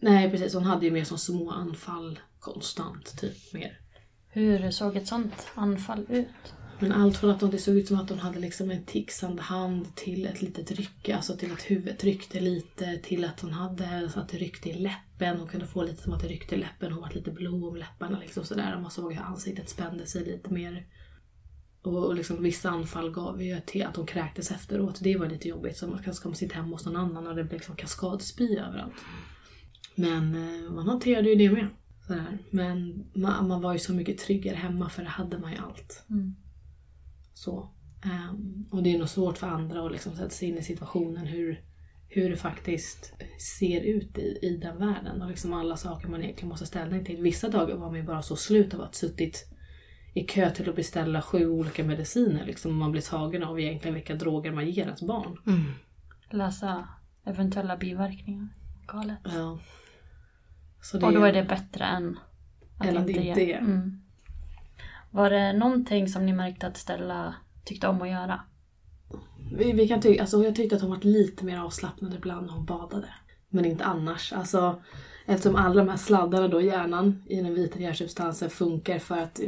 [0.00, 3.20] Nej precis, hon hade ju mer som små anfall konstant.
[3.20, 3.80] Typ mer.
[4.28, 6.54] Hur såg ett sånt anfall ut?
[6.80, 9.94] Men allt från att det såg ut som att hon hade liksom en tixande hand
[9.94, 14.20] till ett litet rycke, alltså till att huvudet ryckte lite, till att hon hade så
[14.20, 15.38] att det ryckte i läppen.
[15.38, 17.76] Hon kunde få lite som att det ryckte i läppen, hon var lite blå om
[17.76, 18.74] läpparna liksom sådär.
[18.76, 20.86] Och man såg hur ansiktet spände sig lite mer.
[21.82, 25.00] Och, och liksom, vissa anfall gav ju till att hon kräktes efteråt.
[25.02, 25.76] Det var lite jobbigt.
[25.76, 28.94] Så man kanske kommer sitta hemma hos någon annan och det blev liksom kaskadspy överallt.
[29.94, 31.68] Men eh, man hanterade ju det med.
[32.06, 32.38] Sådär.
[32.50, 36.04] Men man, man var ju så mycket tryggare hemma för det hade man ju allt.
[36.10, 36.34] Mm.
[37.38, 37.70] Så.
[38.04, 41.26] Ehm, och det är nog svårt för andra att liksom sätta sig in i situationen
[41.26, 41.64] hur,
[42.08, 43.14] hur det faktiskt
[43.58, 45.22] ser ut i, i den världen.
[45.22, 47.22] Och liksom alla saker man egentligen måste ställa till.
[47.22, 49.50] Vissa dagar var man ju bara så slut av att suttit
[50.14, 52.46] i kö till att beställa sju olika mediciner.
[52.46, 55.38] Liksom, man blir tagen av egentligen vilka droger man ger ens barn.
[56.30, 56.88] Läsa
[57.24, 58.48] eventuella biverkningar.
[58.86, 59.18] Galet.
[59.24, 59.58] Ja.
[60.94, 62.18] Och då är det bättre än
[62.78, 63.46] att Än att inte inte ge.
[63.46, 63.54] ge.
[63.54, 64.07] Mm.
[65.10, 68.40] Var det någonting som ni märkte att Stella tyckte om att göra?
[69.52, 72.52] vi, vi kan ty- alltså, jag tyckte att hon var lite mer avslappnad ibland när
[72.52, 73.14] hon badade.
[73.48, 74.32] Men inte annars.
[74.32, 74.82] Alltså,
[75.26, 79.40] eftersom alla de här sladdarna då i hjärnan i den vita hjärnsubstansen funkar för att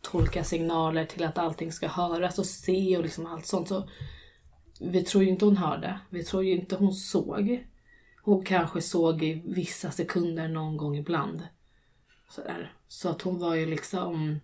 [0.00, 3.68] tolka signaler till att allting ska höras och se och liksom allt sånt.
[3.68, 3.88] Så
[4.80, 6.00] vi tror ju inte hon hörde.
[6.10, 7.66] Vi tror ju inte hon såg.
[8.22, 11.42] Hon kanske såg i vissa sekunder någon gång ibland.
[12.30, 12.72] Sådär.
[12.88, 14.40] Så att hon var ju liksom...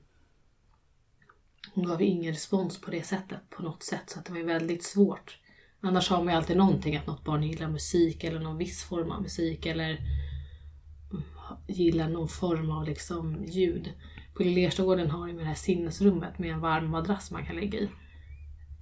[1.75, 4.11] Hon gav ingen respons på det sättet på något sätt.
[4.11, 5.39] Så att det var väldigt svårt.
[5.81, 9.11] Annars har man ju alltid någonting att något barn gillar musik eller någon viss form
[9.11, 11.23] av musik eller mm,
[11.67, 13.93] gillar någon form av liksom ljud.
[14.35, 17.79] På Lilla Erstagården har ju det här sinnesrummet med en varm madrass man kan lägga
[17.79, 17.89] i.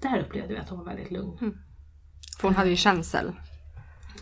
[0.00, 1.58] Där upplevde vi att hon var väldigt lugn.
[2.40, 3.32] För hon hade ju känsel.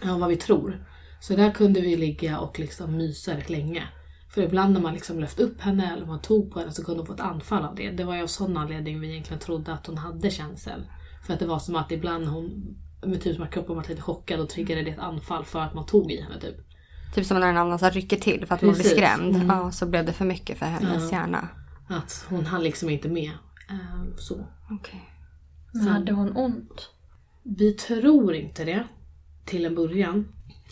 [0.03, 0.87] Ja, vad vi tror.
[1.21, 3.89] Så där kunde vi ligga och liksom mysa rätt länge.
[4.35, 7.01] För ibland när man liksom lyfte upp henne eller man tog på henne så kunde
[7.01, 7.91] hon få ett anfall av det.
[7.91, 10.83] Det var ju av sån anledning vi egentligen trodde att hon hade känsel.
[11.27, 14.03] För att det var som att ibland hon, med typ som att kroppen var lite
[14.03, 16.57] chockad och triggade det ett anfall för att man tog i henne typ.
[17.15, 18.99] Typ som när en annan så rycker till för att man blir Precis.
[18.99, 19.35] skrämd.
[19.37, 19.47] Mm.
[19.49, 21.19] Ja, så blev det för mycket för hennes Ja.
[21.19, 21.49] hjärna.
[21.89, 23.31] Att hon hann liksom inte med.
[23.71, 24.47] Eh, så.
[24.71, 25.09] Okej.
[25.73, 26.91] Men hade hon ont?
[27.43, 28.85] Vi tror inte det.
[29.45, 30.29] Till en början.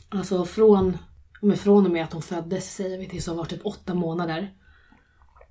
[0.09, 0.99] Alltså från,
[1.41, 4.55] men från och med att hon föddes säger vi tills hon var typ åtta månader.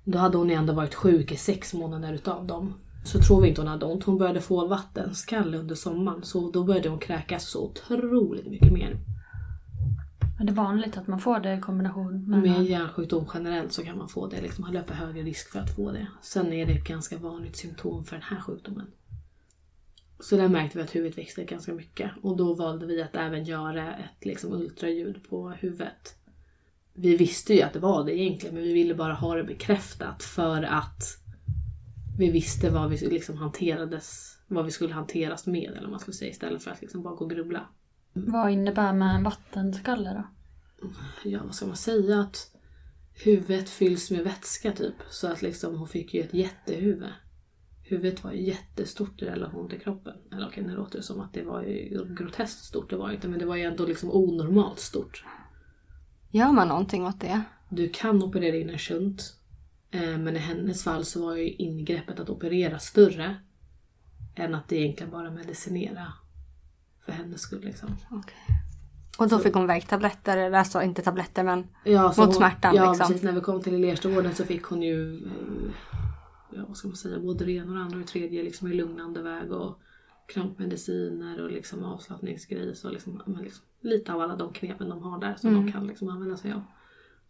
[0.04, 2.74] Då hade hon ändå varit sjuk i sex månader utav dem.
[3.04, 4.04] Så tror vi inte hon hade ont.
[4.04, 6.22] Hon började få vattenskalle under sommaren.
[6.22, 8.96] Så då började hon kräkas så otroligt mycket mer.
[10.40, 12.42] Är det vanligt att man får det i kombination med...
[12.42, 14.40] Med hjärnsjukdom generellt så kan man få det.
[14.40, 16.06] Liksom, man löper högre risk för att få det.
[16.22, 18.86] Sen är det ett ganska vanligt symptom för den här sjukdomen.
[20.20, 22.10] Så där märkte vi att huvudet växte ganska mycket.
[22.22, 26.14] Och då valde vi att även göra ett liksom, ultraljud på huvudet.
[26.94, 30.22] Vi visste ju att det var det egentligen men vi ville bara ha det bekräftat
[30.22, 31.02] för att
[32.18, 36.14] vi visste vad vi liksom hanterades, vad vi skulle hanteras med eller vad man skulle
[36.14, 37.68] säga istället för att liksom bara gå och grubbla.
[38.12, 40.24] Vad innebär med en vattenskalle då?
[41.24, 42.56] ja vad ska man säga, att
[43.12, 44.94] huvudet fylls med vätska typ.
[45.10, 47.08] Så att liksom hon fick ju ett jättehuvud.
[47.90, 50.14] Huvudet var ju jättestort i relation till kroppen.
[50.32, 51.62] Eller okej, nu låter det som att det var
[52.16, 53.28] groteskt stort, det var inte.
[53.28, 55.24] Men det var ju ändå liksom onormalt stort.
[56.30, 57.42] Gör man någonting åt det?
[57.68, 59.34] Du kan operera in en shunt.
[59.90, 63.36] eh, Men i hennes fall så var ju ingreppet att operera större.
[64.34, 66.12] Än att egentligen bara medicinera.
[67.04, 67.96] För hennes skull liksom.
[68.10, 68.36] Okej.
[69.18, 72.90] Och då fick hon värktabletter, eller alltså inte tabletter men Ja, mot hon- smärtan Ja,
[72.90, 73.06] liksom.
[73.08, 73.22] precis.
[73.22, 75.89] När vi kom till Lerstagården så fick hon ju, eh,
[76.52, 78.74] vad ska man säga, både det ena och det andra och det tredje liksom i
[78.74, 79.80] lugnande väg och
[80.26, 85.34] krampmediciner och liksom avslappningsgrejs och liksom, liksom, lite av alla de knepen de har där
[85.34, 85.66] som Mm.
[85.66, 86.62] de kan liksom använda sig av.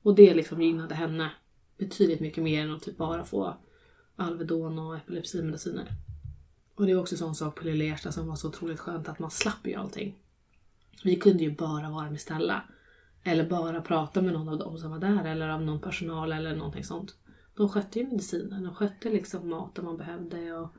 [0.03, 1.33] Och det liksom gynnade henne
[1.79, 3.57] betydligt mycket mer än att typ bara få
[4.17, 5.89] Alvedon och epilepsimediciner.
[6.75, 9.09] Och det var också en sån sak på Lilla Ersta som var så otroligt skönt
[9.09, 10.19] att man slapp ju allting.
[11.05, 12.63] Vi kunde ju bara vara med Stella.
[13.23, 16.57] Eller bara prata med någon av dem som var där eller av någon personal eller
[16.57, 17.15] någonting sånt.
[17.61, 20.75] De skötte ju medicinen, de skötte liksom maten man behövde och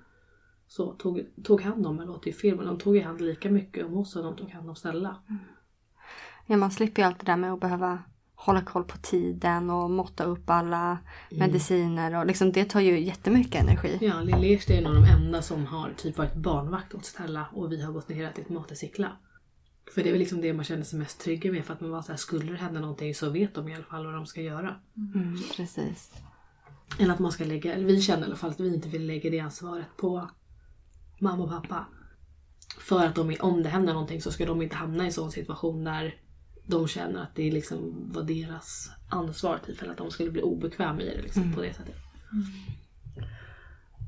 [0.68, 3.50] så tog, tog hand om, det låter ju fel men de tog ju hand lika
[3.50, 5.16] mycket om oss som de tog hand om Stella.
[6.46, 8.00] Ja, man slipper ju allt det där med att behöva
[8.36, 10.98] hålla koll på tiden och måtta upp alla
[11.30, 13.98] mediciner och liksom det tar ju jättemycket energi.
[14.02, 17.72] Ja, Lilla Ersta är nog de enda som har typ varit barnvakt åt Stella och
[17.72, 19.18] vi har gått ner och ätit mat i Sickla.
[19.96, 21.92] För det är väl liksom det man känner sig mest trygg med för att man
[21.92, 24.26] var så här, skulle det hända någonting så vet de i alla fall vad de
[24.26, 24.76] ska göra.
[25.16, 26.12] Mm, precis.
[27.00, 29.06] Eller att man ska lägga, eller vi känner i alla fall att vi inte vill
[29.06, 30.30] lägga det ansvaret på
[31.20, 31.86] mamma och pappa.
[32.80, 35.32] För att de, om det händer någonting så ska de inte hamna i en sån
[35.32, 36.16] situation där
[36.66, 41.02] de känner att det liksom var deras ansvar typ, eller att de skulle bli obekväma
[41.02, 41.96] i det liksom, på det sättet.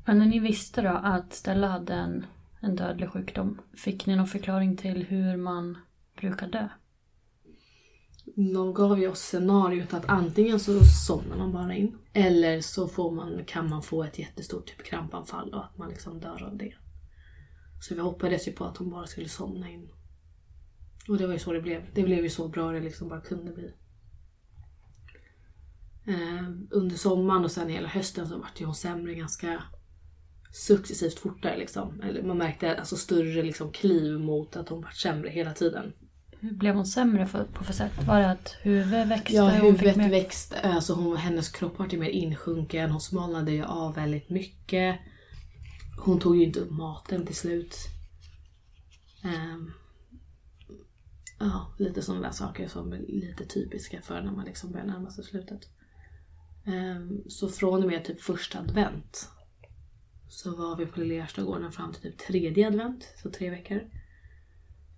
[0.06, 2.26] Men när ni visste då att Stella hade en,
[2.60, 5.78] en dödlig sjukdom, fick ni någon förklaring till hur man
[6.20, 6.68] brukar dö?
[8.36, 13.10] De gav ju oss scenariot att antingen så somnar man bara in eller så får
[13.10, 16.74] man, kan man få ett jättestort typ krampanfall och att man liksom dör av det.
[17.80, 19.88] Så vi hoppades ju på att hon bara skulle somna in.
[21.08, 21.82] Och det var ju så det blev.
[21.94, 23.74] Det blev ju så bra det liksom bara kunde bli.
[26.06, 29.62] Eh, under sommaren och sen hela hösten så vart ju hon sämre ganska
[30.52, 32.00] successivt fortare liksom.
[32.00, 35.92] Eller man märkte alltså större liksom kliv mot att hon vart sämre hela tiden.
[36.44, 37.92] Hur blev hon sämre för, på för sätt?
[38.06, 39.32] Var det att huvudet växte?
[39.36, 40.60] Ja, huvudet mer- växte.
[40.60, 42.90] Alltså hon, hennes kropp var mer insjunken.
[42.90, 44.98] Hon smalnade ju av väldigt mycket.
[46.04, 47.76] Hon tog ju inte upp maten till slut.
[49.24, 49.72] Ehm,
[51.38, 55.10] ja, lite sådana där saker som är lite typiska för när man liksom börjar närma
[55.10, 55.60] sig slutet.
[56.66, 59.28] Ehm, så från och med typ första advent
[60.28, 63.90] så var vi på Lilla Erstagården fram till typ tredje advent, så tre veckor.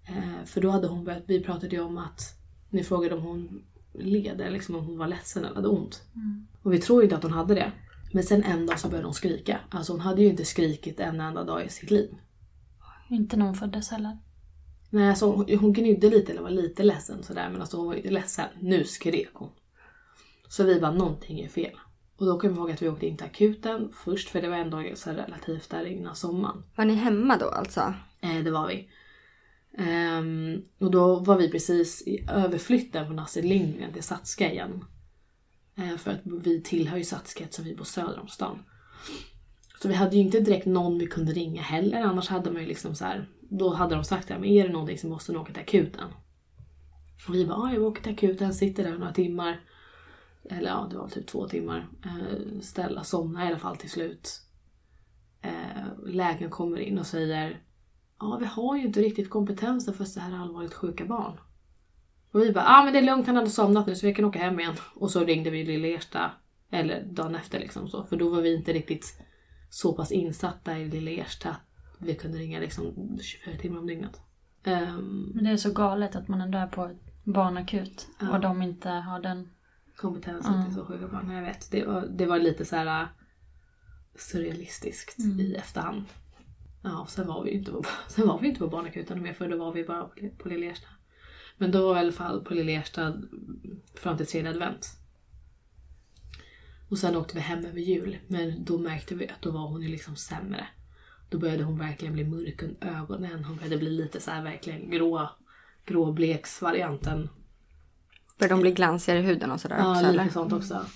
[0.06, 2.20] Eh, för då hade hon börjat, vi pratade ju om att,
[2.70, 6.02] ni frågade om hon led, eller liksom om hon var ledsen eller hade ont.
[6.62, 7.72] Och vi tror ju inte att hon hade det.
[8.12, 9.60] Men sen en dag så började hon skrika.
[9.70, 12.16] Alltså hon hade ju inte skrikit en enda dag i sitt liv.
[13.10, 14.18] Inte när hon föddes heller.
[14.90, 17.94] Nej, alltså hon, hon gnydde lite eller var lite ledsen sådär men alltså hon var
[17.94, 18.46] inte ledsen.
[18.60, 19.50] Nu skrek hon.
[20.48, 21.76] Så vi bara, någonting är fel.
[22.16, 24.56] Och då kommer jag ihåg att vi åkte in till akuten först för det var
[24.56, 26.62] ändå så relativt där innan sommaren.
[26.76, 27.94] Var ni hemma då alltså?
[28.20, 28.88] Eh, det var vi.
[29.78, 34.84] Um, och då var vi precis i överflytten från Astrid Lindgren till Satska igen.
[35.76, 38.58] Eh, för att vi tillhör ju Satska eftersom vi bor söder om stan.
[39.82, 42.02] Så vi hade ju inte direkt någon vi kunde ringa heller.
[42.02, 43.28] Annars hade man ju liksom så här.
[43.40, 46.08] Då hade de sagt att är det någonting så måste ni åka till akuten.
[47.28, 49.60] Och vi bara, ja jag åker till akuten, sitter där några timmar.
[50.50, 51.88] Eller ja, det var typ två timmar.
[52.06, 54.40] Uh, ställa, somna i alla fall till slut.
[55.44, 57.60] Uh, läkaren kommer in och säger
[58.20, 61.38] Ja, vi har ju inte riktigt kompetensen för så här allvarligt sjuka barn.
[62.32, 64.14] Och vi bara, ja ah, men det är lugnt, han hade somnat nu så vi
[64.14, 64.74] kan åka hem igen.
[64.94, 66.30] Och så ringde vi Lilla Ersta,
[66.70, 68.04] eller dagen efter liksom så.
[68.04, 69.20] För då var vi inte riktigt
[69.70, 74.20] så pass insatta i Lilla Ersta att vi kunde ringa liksom 24 timmar om dygnet.
[74.64, 76.90] Ehm, Men det är så galet att man ändå är på
[77.24, 78.30] barnakut Ja.
[78.34, 79.48] och de inte har den.
[79.96, 81.30] kompetensen till så sjuka barn.
[81.30, 83.08] Jag vet, det var, det var lite så här äh,
[84.14, 86.04] surrealistiskt i efterhand.
[86.86, 89.32] Ja, och sen var vi ju inte på, sen var vi inte på barnakuten mer
[89.32, 90.88] för då var vi bara på, Lilla Ersta.
[91.58, 93.14] Men då var vi i alla fall på Lilla Ersta
[93.94, 94.88] fram till tredje advent.
[96.88, 98.18] Och sen åkte vi hem över jul.
[98.26, 100.66] Men då märkte vi att då var hon ju liksom sämre.
[101.30, 103.44] Då började hon verkligen bli mörk under ögonen.
[103.44, 105.30] Hon började bli lite så här verkligen grå,
[105.86, 107.28] gråbleksvarianten.
[108.38, 110.32] Började de bli glansigare i huden och sådär Ja, också lite eller?
[110.32, 110.86] sånt också.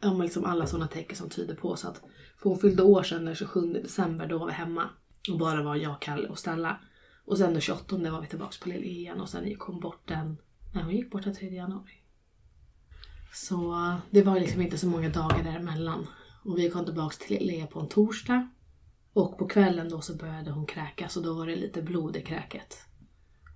[0.00, 2.02] Ja, men liksom alla sådana tecken som tyder på så att
[2.38, 4.90] för hon fyllde år sedan den 27 december, då var vi hemma.
[5.30, 6.80] Och bara var jag, Kalle och Stella.
[7.24, 10.08] Och sen den 28 var vi tillbaka på Lille igen och sen gick hon bort
[10.08, 10.36] den,
[10.74, 12.02] nej hon gick bort den 3 januari.
[13.32, 16.06] Så det var liksom inte så många dagar däremellan.
[16.44, 18.48] Och vi kom tillbaka till Lille på en torsdag.
[19.12, 22.22] Och på kvällen då så började hon kräkas och då var det lite blod i
[22.22, 22.76] kräket.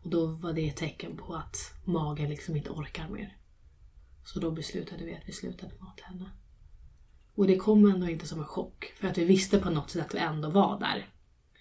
[0.04, 3.36] Och då var det ett tecken på att magen liksom inte orkar mer.
[4.24, 6.30] Så då beslutade vi att vi slutade mata henne.
[7.34, 8.92] Och det kom ändå inte som en chock.
[8.96, 11.06] För att vi visste på något sätt att vi ändå var där.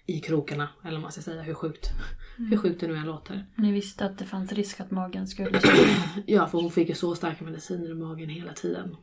[0.05, 0.69] i krokarna.
[0.84, 1.89] Eller vad man ska säga, hur sjukt,
[2.38, 3.45] hur sjukt det nu än låter.
[3.55, 5.61] Ni visste att det fanns risk att magen skulle...
[6.26, 8.95] Ja, för hon fick ju så starka mediciner i magen hela tiden.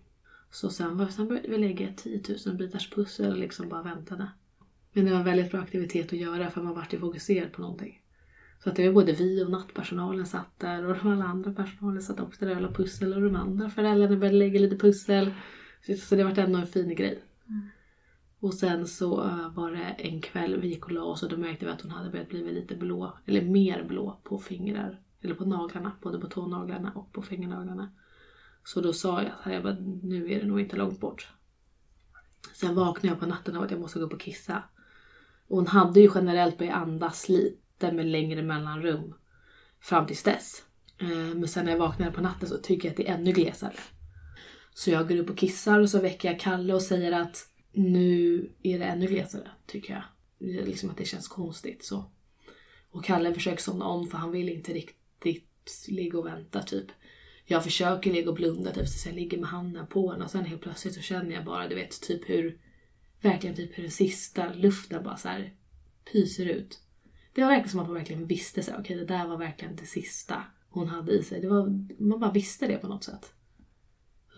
[0.50, 3.82] Så sen, var, sen började vi lägga ett 10 000 bitars pussel och liksom bara
[3.82, 4.28] väntade.
[4.92, 7.60] Men det var en väldigt bra aktivitet att göra för man vart ju fokuserad på
[7.60, 8.02] någonting.
[8.64, 12.02] Så att det var både vi och nattpersonalen satt där och de alla andra personalen
[12.02, 15.32] satt också där och la pussel och de andra föräldrarna började lägga lite pussel.
[15.82, 17.22] Så, det vart ändå en fin grej.
[18.40, 21.36] Och sen så uh, var det en kväll vi gick och la oss och då
[21.36, 25.00] märkte vi att hon hade börjat bli lite blå, eller mer blå på fingrar.
[25.20, 27.90] Eller på naglarna, både på tånaglarna och på fingernaglarna.
[28.64, 31.28] Så då sa jag att jag bara, nu är det nog inte långt bort.
[32.54, 34.62] Sen vaknade jag på natten av att jag måste gå upp och kissa.
[35.48, 39.14] Och hon hade ju generellt börjat andas lite med längre mellanrum
[39.80, 40.64] fram tills dess.
[40.98, 43.32] Eh, Men sen när jag vaknade på natten så tycker jag att det är ännu
[43.32, 43.74] glesare.
[44.78, 48.50] Så jag går upp och kissar och så väcker jag Kalle och säger att nu
[48.62, 50.02] är det ännu glesare, tycker jag.
[50.66, 52.04] Liksom att det känns konstigt så.
[52.90, 56.86] Och Kalle försöker somna om för han vill inte riktigt ligga och vänta typ.
[57.44, 60.44] Jag försöker ligga och blunda typ så jag ligger med handen på henne och sen
[60.44, 62.58] helt plötsligt så känner jag bara du vet typ hur
[63.20, 65.54] verkligen typ hur den sista luften bara så här
[66.12, 66.80] pyser ut.
[67.32, 69.76] Det var verkligen som att man verkligen visste så okej okej det där var verkligen
[69.76, 71.40] det sista hon hade i sig.
[71.40, 73.32] Det var, man bara visste det på något sätt.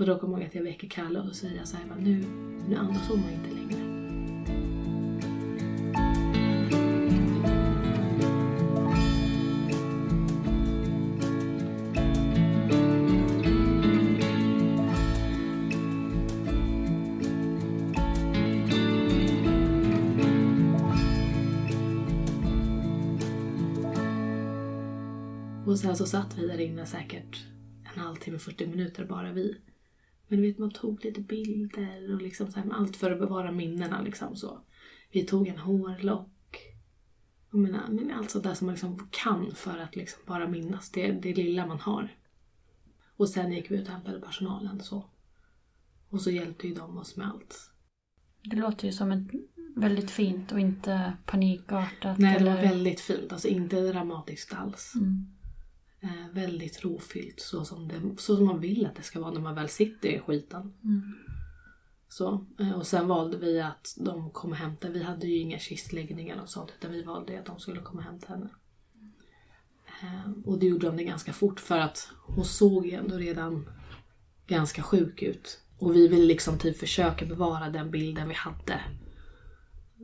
[0.00, 2.24] Och då kommer jag ihåg att jag väcker Kalle och säger så här, bara, nu,
[2.68, 3.80] nu andas hon inte längre.
[25.66, 27.44] Och sen så satt vi där inne säkert
[27.94, 29.56] en halvtimme, 40 minuter bara vi.
[30.30, 33.52] Men du vet, man tog lite bilder och liksom så här, allt för att bevara
[33.52, 34.60] minnena liksom så.
[35.12, 36.58] Vi tog en hårlock.
[37.50, 40.90] Jag menar, men allt sånt där som man liksom kan för att liksom bara minnas
[40.90, 42.16] det, det lilla man har.
[43.16, 45.04] Och sen gick vi ut och hämtade personalen så.
[46.08, 47.70] Och så hjälpte ju de oss med allt.
[48.42, 49.28] Det låter ju som ett
[49.76, 52.18] väldigt fint och inte panikartat.
[52.18, 52.62] Nej, det var eller...
[52.62, 53.32] väldigt fint.
[53.32, 54.92] Alltså inte dramatiskt alls.
[54.94, 55.26] Mm.
[56.02, 59.40] Eh, väldigt rofyllt så som, det, så som man vill att det ska vara när
[59.40, 60.72] man väl sitter i skiten.
[60.84, 61.02] Mm.
[62.08, 64.92] Så, eh, och sen valde vi att de kom och hämtade.
[64.94, 68.04] Vi hade ju inga kistläggningar och sånt utan vi valde att de skulle komma och
[68.04, 68.48] hämta henne.
[70.02, 73.68] Eh, Och det gjorde de det ganska fort för att hon såg ju ändå redan
[74.46, 75.60] ganska sjuk ut.
[75.78, 78.80] Och vi ville liksom typ försöka bevara den bilden vi hade.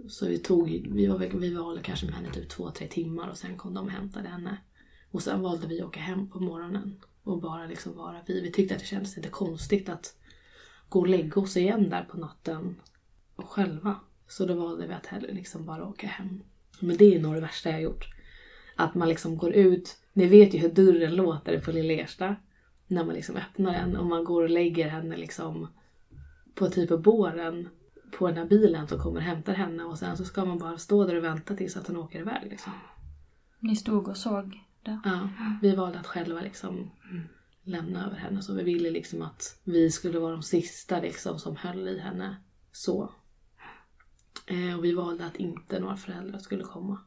[0.08, 3.38] Så vi tog, vi var, vi var kanske med henne typ två, tre timmar och
[3.38, 4.58] sen kom de och hämtade henne.
[5.10, 8.40] Och sen valde vi att åka hem på morgonen och bara liksom vara vi.
[8.40, 10.16] Vi tyckte att det kändes lite konstigt att
[10.88, 12.80] gå och lägga oss igen där på natten
[13.36, 14.00] och själva.
[14.28, 16.42] Så då valde vi att hellre liksom bara åka hem.
[16.80, 18.04] Men det är nog det värsta jag har gjort.
[18.76, 22.36] Att man liksom går ut, ni vet ju hur dörren låter på Lilla Ersta.
[22.86, 25.68] När man liksom öppnar den och man går och lägger henne liksom
[26.54, 27.68] på typ av båren
[28.18, 30.78] på den här bilen som kommer och hämtar henne och sen så ska man bara
[30.78, 32.72] stå där och vänta tills att hon åker iväg liksom.
[33.60, 35.00] Ni stod och såg borta.
[35.04, 35.28] Ja,
[35.62, 36.90] vi valde att själva liksom
[37.64, 41.56] lämna över henne så vi ville liksom att vi skulle vara de sista liksom som
[41.56, 42.36] höll i henne
[42.72, 43.12] så.
[44.46, 46.98] Eh, och vi valde att inte några föräldrar skulle komma.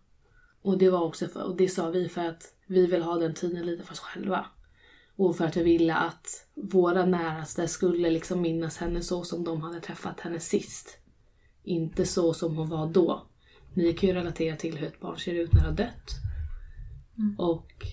[0.62, 3.34] Och det var också för, och det sa vi för att vi vill ha den
[3.34, 4.46] tiden lite för oss själva.
[5.16, 9.62] Och för att vi ville att våra näraste skulle liksom minnas henne så som de
[9.62, 10.98] hade träffat henne sist.
[11.64, 13.28] Inte så som hon var då.
[13.74, 16.29] Ni kan ju relatera till hur ett barn ser ut när det har dött.
[17.38, 17.86] Och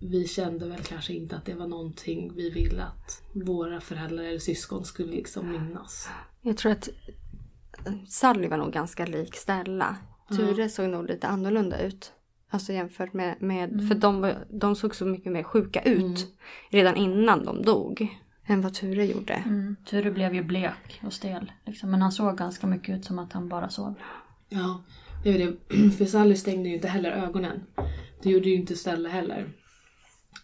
[0.00, 4.38] vi kände väl kanske inte att det var någonting vi ville att våra föräldrar eller
[4.38, 6.08] syskon skulle liksom minnas.
[6.42, 6.88] Jag tror att
[8.08, 9.96] Sally var nog ganska lik Stella.
[10.36, 12.12] Ture såg nog lite annorlunda ut.
[12.50, 16.26] Alltså jämfört med, med för de, var, de såg så mycket mer sjuka ut
[16.70, 18.08] redan innan de dog.
[18.48, 19.34] Än vad Ture gjorde.
[19.34, 19.76] Mm.
[19.84, 21.52] Ture blev ju blek och stel.
[21.64, 21.90] Liksom.
[21.90, 23.94] Men han såg ganska mycket ut som att han bara sov.
[24.48, 24.82] Ja,
[25.24, 25.90] det är det.
[25.98, 27.60] För Sally stängde ju inte heller ögonen.
[28.22, 29.48] Det gjorde ju inte Stella heller.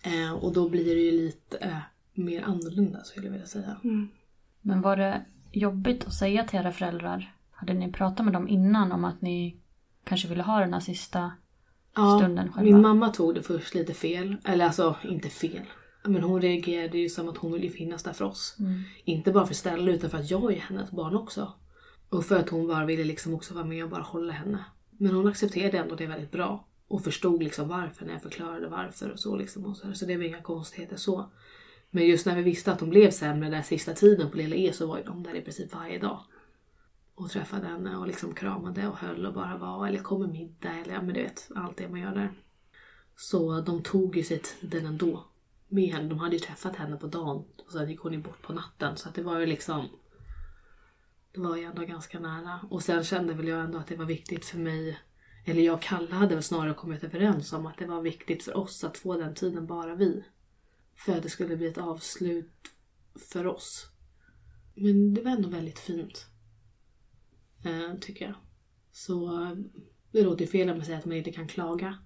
[0.02, 1.78] Eh, och då blir det ju lite eh,
[2.14, 3.76] mer annorlunda skulle jag vilja säga.
[4.60, 7.34] Men var det jobbigt att säga till era föräldrar?
[7.50, 9.56] Hade ni pratat med dem innan om att ni
[10.04, 11.32] kanske ville ha den här sista
[12.18, 12.62] stunden själva?
[12.62, 14.36] min mamma tog det först lite fel.
[14.44, 15.62] Eller alltså, inte fel.
[16.04, 18.56] Men hon reagerade ju som att hon ville finnas där för oss.
[19.04, 21.52] Inte bara för Stella utan för att jag är hennes barn också.
[22.08, 24.64] Och för att hon bara ville liksom också vara med och bara hålla henne.
[24.90, 26.68] Men hon accepterade ändå det väldigt bra.
[26.92, 29.64] Och förstod liksom varför när jag förklarade varför och så liksom.
[29.64, 31.30] Och så, så det var inga konstigheter så.
[31.90, 34.72] Men just när vi visste att de blev sämre den sista tiden på Lilla E
[34.72, 36.20] så var ju de där i princip varje dag.
[37.14, 40.70] och träffade henne och liksom kramade och höll och bara var eller kom med middag
[40.70, 42.32] eller ja men du vet allt det man gör där.
[43.16, 45.24] Så de tog ju sig tiden ändå
[45.68, 46.08] med henne.
[46.08, 48.96] De hade ju träffat henne på dagen och sen gick hon ju bort på natten
[48.96, 49.88] så att det var ju liksom
[51.32, 52.60] det var ju ändå ganska nära.
[52.70, 54.98] Och sen kände väl jag ändå att det var viktigt för mig
[55.44, 58.56] eller jag och Kalle hade väl snarare kommit överens om att det var viktigt för
[58.56, 60.24] oss att få den tiden bara vi.
[60.94, 62.52] För att det skulle bli ett avslut
[63.32, 63.86] för oss.
[64.74, 66.26] Men det var ändå väldigt fint.
[67.64, 68.34] Eh, tycker jag.
[68.92, 69.30] Så
[70.12, 71.98] det låter fel om jag säger att man inte kan klaga.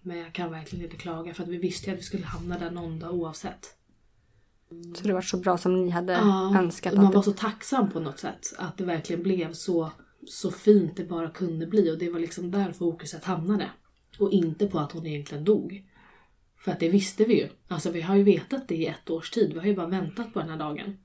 [0.00, 2.58] Men jag kan verkligen inte klaga för att vi visste ju att vi skulle hamna
[2.58, 3.76] där någon dag oavsett.
[4.94, 6.94] Så det var så bra som ni hade Ja, önskat.
[6.94, 7.22] Man var det...
[7.22, 8.54] så tacksam på något sätt.
[8.58, 9.92] Att det verkligen blev så,
[10.28, 11.90] så fint det bara kunde bli.
[11.90, 13.70] Och det var liksom där fokuset hamnade.
[14.18, 15.84] Och inte på att hon egentligen dog.
[16.58, 17.48] För att det visste vi ju.
[17.68, 19.52] Alltså vi har ju vetat det i ett års tid.
[19.52, 20.98] Vi har ju bara väntat på den här dagen.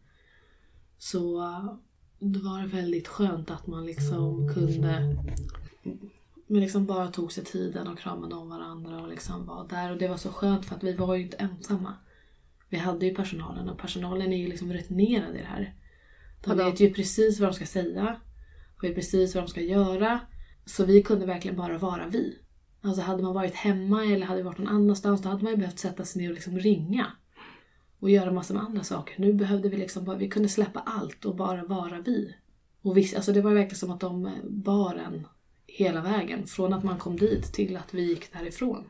[0.97, 1.73] Så uh,
[2.19, 5.15] det var väldigt skönt att man liksom kunde
[6.51, 9.91] men liksom bara tog sig tiden och kramade om varandra och liksom var där.
[9.91, 11.93] Och det var så skönt för att vi var ju inte ensamma.
[12.69, 15.75] Vi hade ju personalen och personalen är ju liksom rutinerade i det här.
[16.43, 18.19] De- vet ju precis vad de ska säga.
[18.81, 20.19] Vet precis vad de ska göra.
[20.65, 22.37] Så vi kunde verkligen bara vara vi.
[22.81, 25.79] Alltså hade man varit hemma eller hade varit någon annanstans då hade man ju behövt
[25.79, 27.07] sätta sig ner och liksom ringa.
[27.99, 29.21] Och göra massor med andra saker.
[29.21, 32.35] Nu behövde vi liksom bara, vi kunde släppa allt och bara vara vi.
[32.81, 35.27] Och visst, alltså det var verkligen som att de bar en
[35.67, 36.47] hela vägen.
[36.47, 38.83] Från att man kom dit till att vi gick därifrån.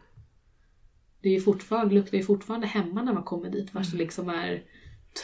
[1.21, 4.63] Det är fortfarande, luktar ju fortfarande hemma när man kommer dit fast det liksom är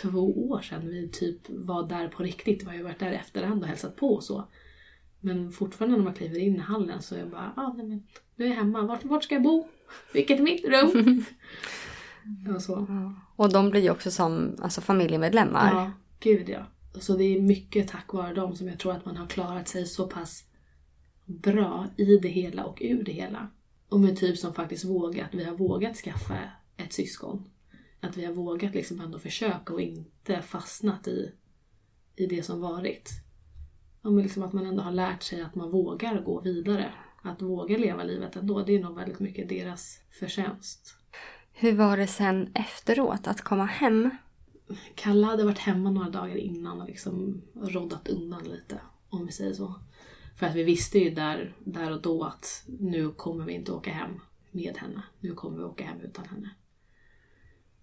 [0.01, 2.63] två år sedan vi typ var där på riktigt.
[2.63, 4.47] Vi har ju varit där i efterhand och hälsat på och så.
[5.19, 8.03] Men fortfarande när man kliver in i hallen så är jag bara, ah, nej men
[8.35, 8.81] nu är jag hemma.
[8.81, 9.67] Vart, vart ska jag bo?
[10.13, 11.25] Vilket är mitt rum?
[12.55, 12.87] och så.
[13.35, 15.71] Och de blir ju också som alltså, familjemedlemmar.
[15.71, 16.65] Ja, gud ja.
[16.99, 19.85] Så det är mycket tack vare dem som jag tror att man har klarat sig
[19.85, 20.43] så pass
[21.25, 23.47] bra i det hela och ur det hela.
[23.89, 26.37] Och med typ som faktiskt vågat, vi har vågat skaffa
[26.77, 27.49] ett syskon.
[28.01, 31.31] Att vi har vågat liksom ändå försöka och inte fastnat i,
[32.15, 33.09] i det som varit.
[34.01, 36.93] Ja, men liksom att man ändå har lärt sig att man vågar gå vidare.
[37.21, 40.95] Att våga leva livet ändå, det är nog väldigt mycket deras förtjänst.
[41.51, 44.09] Hur var det sen efteråt att komma hem?
[44.95, 49.53] Kalle hade varit hemma några dagar innan och liksom roddat undan lite, om vi säger
[49.53, 49.73] så.
[50.35, 53.91] För att vi visste ju där, där och då att nu kommer vi inte åka
[53.91, 54.19] hem
[54.51, 55.03] med henne.
[55.19, 56.49] Nu kommer vi åka hem utan henne.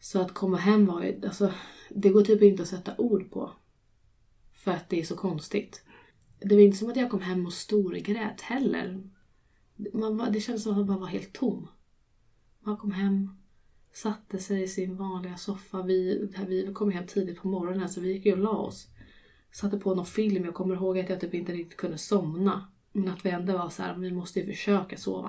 [0.04, 1.52] Så att komma hem var ju, alltså,
[1.90, 3.50] det går typ inte att sätta ord på.
[4.52, 5.84] För att det är så konstigt.
[6.40, 9.10] Det var inte som att jag kom hem och storgrät heller.
[9.92, 11.68] Man var, det kändes som att man bara var helt tom.
[12.60, 13.30] Man kom hem,
[13.92, 15.82] satte sig i sin vanliga soffa.
[15.82, 18.88] Vi, vi kom hem tidigt på morgonen så vi gick ju och la oss.
[19.52, 20.44] Satte på någon film.
[20.44, 22.72] Jag kommer ihåg att jag typ inte riktigt kunde somna.
[22.92, 25.28] Men att vi ändå var så här, vi måste ju försöka sova.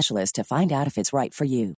[0.07, 1.73] to find out if it's right for you.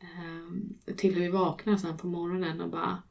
[0.00, 3.02] Ehm, till vi vaknar sen på morgonen och bara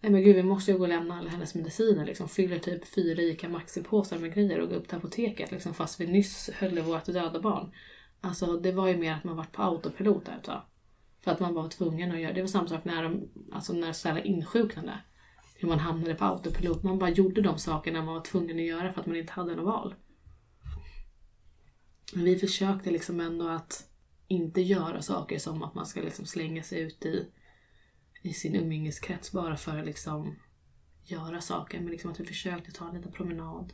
[0.00, 2.28] Nej men gud vi måste ju gå och lämna alla hennes mediciner liksom.
[2.28, 6.06] Fyller typ fyra ICA Maxi-påsar med grejer och går upp till apoteket liksom fast vi
[6.06, 7.72] nyss höll i vårt döda barn.
[8.20, 10.62] Alltså det var ju mer att man var på autopilot där ett tag.
[11.20, 12.40] För att man var tvungen att göra det.
[12.40, 14.98] var samma sak när de, alltså när Stella insjuknade.
[15.54, 16.82] Hur man hamnade på autopilot.
[16.82, 19.54] Man bara gjorde de sakerna man var tvungen att göra för att man inte hade
[19.54, 19.94] något val.
[22.14, 23.88] Men vi försökte liksom ändå att
[24.28, 27.26] inte göra saker som att man ska liksom slänga sig ut i,
[28.22, 30.38] i sin umgängeskrets bara för att liksom
[31.04, 31.80] göra saker.
[31.80, 33.72] Men liksom att vi försökte ta en liten promenad.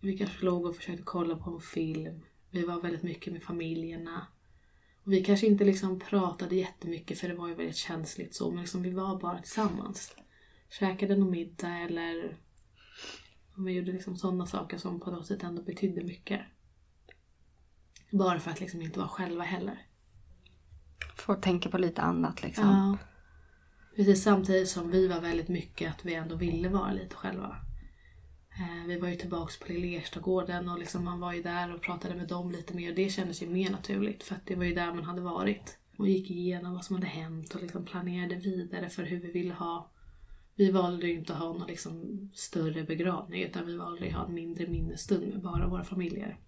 [0.00, 2.20] Vi kanske låg och försökte kolla på en film.
[2.50, 4.26] Vi var väldigt mycket med familjerna.
[5.04, 8.50] Och vi kanske inte liksom pratade jättemycket för det var ju väldigt känsligt så.
[8.50, 10.16] Men liksom vi var bara tillsammans.
[10.70, 12.38] käkade någon middag eller
[13.56, 16.40] vi gjorde liksom sådana saker som på något sätt ändå betydde mycket.
[18.18, 19.86] Bara för att liksom inte vara själva heller.
[21.16, 22.68] Får tänka på lite annat liksom.
[22.68, 22.98] Ja.
[23.96, 27.56] Precis samtidigt som vi var väldigt mycket att vi ändå ville vara lite själva.
[28.58, 31.82] Eh, vi var ju tillbaks på Lilla Erstagården och liksom man var ju där och
[31.82, 32.94] pratade med dem lite mer.
[32.94, 35.78] Det kändes ju mer naturligt för att det var ju där man hade varit.
[35.98, 39.54] Och gick igenom vad som hade hänt och liksom planerade vidare för hur vi ville
[39.54, 39.90] ha.
[40.56, 44.26] Vi valde ju inte att ha någon liksom större begravning utan vi valde att ha
[44.26, 46.38] en mindre minnesstund med bara våra familjer.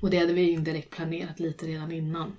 [0.00, 2.32] Och det hade vi indirekt planerat lite redan innan.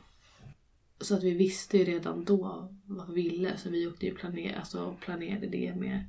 [1.02, 4.60] Så att vi visste ju redan då vad vi ville så vi åkte ju planera,
[4.60, 6.06] alltså planerade det med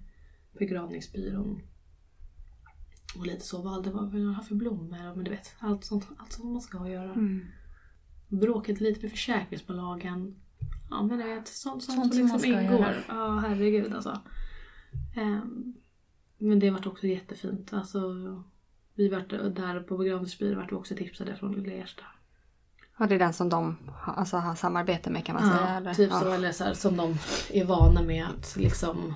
[0.53, 1.63] begravningsbyrån.
[3.17, 6.33] Och lite så vad vi ville ha för blommor men du vet allt sånt allt
[6.33, 7.13] som man ska göra.
[7.13, 7.47] Mm.
[8.29, 10.37] Bråkade lite med försäkringsbolagen.
[10.91, 12.97] Ja men du vet sånt, sånt, Sånt som som liksom ingår.
[13.09, 14.21] Ja herregud alltså.
[15.17, 15.75] Ehm,
[16.39, 17.73] men det vart också jättefint.
[17.73, 18.01] Alltså,
[18.95, 22.03] vi vart där på begravningsbyrån vart vi också tipsade från Lilla Ersta.
[22.99, 25.61] Ja, det är den som de har- alltså, har samarbete med kan man säga.
[25.71, 25.95] Ja, Eller?
[25.95, 26.21] typ ja.
[26.21, 27.15] så, eller så här, som de
[27.51, 29.15] är vana med att liksom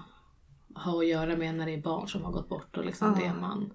[0.75, 3.27] ha att göra med när det är barn som har gått bort och liksom Ja.
[3.35, 3.71] det man...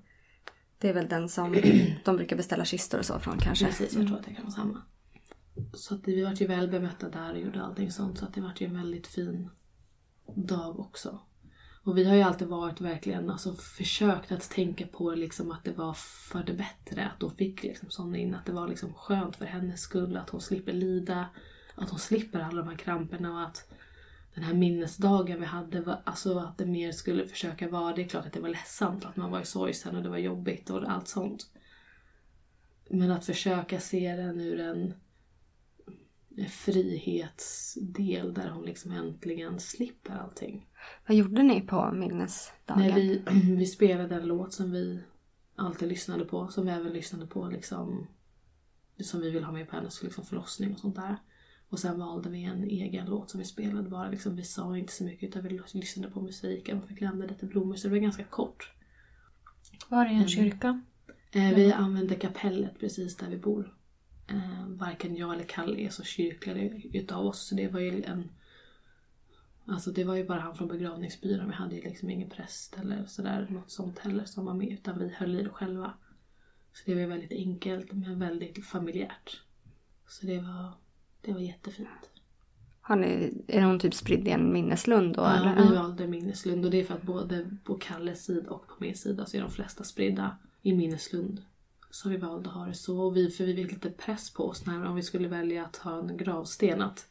[0.77, 1.55] Det är väl den som
[2.05, 3.65] de brukar beställa kistor och så från kanske.
[3.65, 4.81] Precis, jag tror att det kan vara samma.
[5.73, 8.41] Så att vi vart ju väl bemötta där och gjorde allting sånt så att det
[8.41, 9.49] vart ju en väldigt fin
[10.35, 11.19] dag också.
[11.83, 15.71] Och vi har ju alltid varit verkligen, alltså försökt att tänka på liksom att det
[15.71, 18.35] var för det bättre att hon fick liksom sån in.
[18.35, 21.29] Att det var liksom skönt för hennes skull, att hon slipper lida.
[21.75, 23.71] Att hon slipper alla de här kramperna och att
[24.35, 28.07] den här minnesdagen vi hade, var, alltså att det mer skulle försöka vara, det är
[28.07, 30.91] klart att det var ledsamt att man var i sorgsen och det var jobbigt och
[30.91, 31.47] allt sånt.
[32.89, 34.93] Men att försöka se den ur en
[36.49, 40.67] frihetsdel där hon liksom äntligen slipper allting.
[41.07, 42.87] Vad gjorde ni på minnesdagen?
[42.87, 43.23] När vi,
[43.55, 45.03] vi spelade en låt som vi
[45.55, 48.07] alltid lyssnade på, som vi även lyssnade på liksom
[48.99, 51.17] som vi vill ha med på hennes liksom förlossning och sånt där.
[51.69, 54.93] Och sen valde vi en egen låt som vi spelade bara liksom, vi sa inte
[54.93, 58.01] så mycket utan vi lyssnade på musiken och fick lämna lite blommor så det var
[58.01, 58.71] ganska kort.
[59.89, 60.81] Var det en kyrka?
[61.31, 63.75] Eh, vi använde kapellet precis där vi bor.
[64.31, 67.47] Eh, varken jag eller Kalle är så kyrkliga utav oss.
[67.47, 68.31] Så det var ju en...
[69.65, 71.47] Alltså det var ju bara han från begravningsbyrån.
[71.47, 74.67] Vi hade ju liksom ingen präst eller sådär, något sånt heller som var med.
[74.67, 75.93] Utan vi höll i det själva.
[76.73, 79.41] Så det var väldigt enkelt men väldigt familjärt.
[80.07, 80.73] Så det var,
[81.21, 81.89] det var jättefint.
[82.81, 85.21] Har ni, är hon typ spridd i en minneslund då?
[85.21, 85.69] Ja, eller?
[85.69, 88.95] vi valde minneslund och det är för att både på Kalles sida och på min
[88.95, 91.41] sida så är de flesta spridda i minneslund.
[91.91, 93.01] Så vi valde att ha det så.
[93.01, 95.75] Och vi, för vi fick lite press på oss när, om vi skulle välja att
[95.75, 96.81] ha en gravsten.
[96.81, 97.07] Att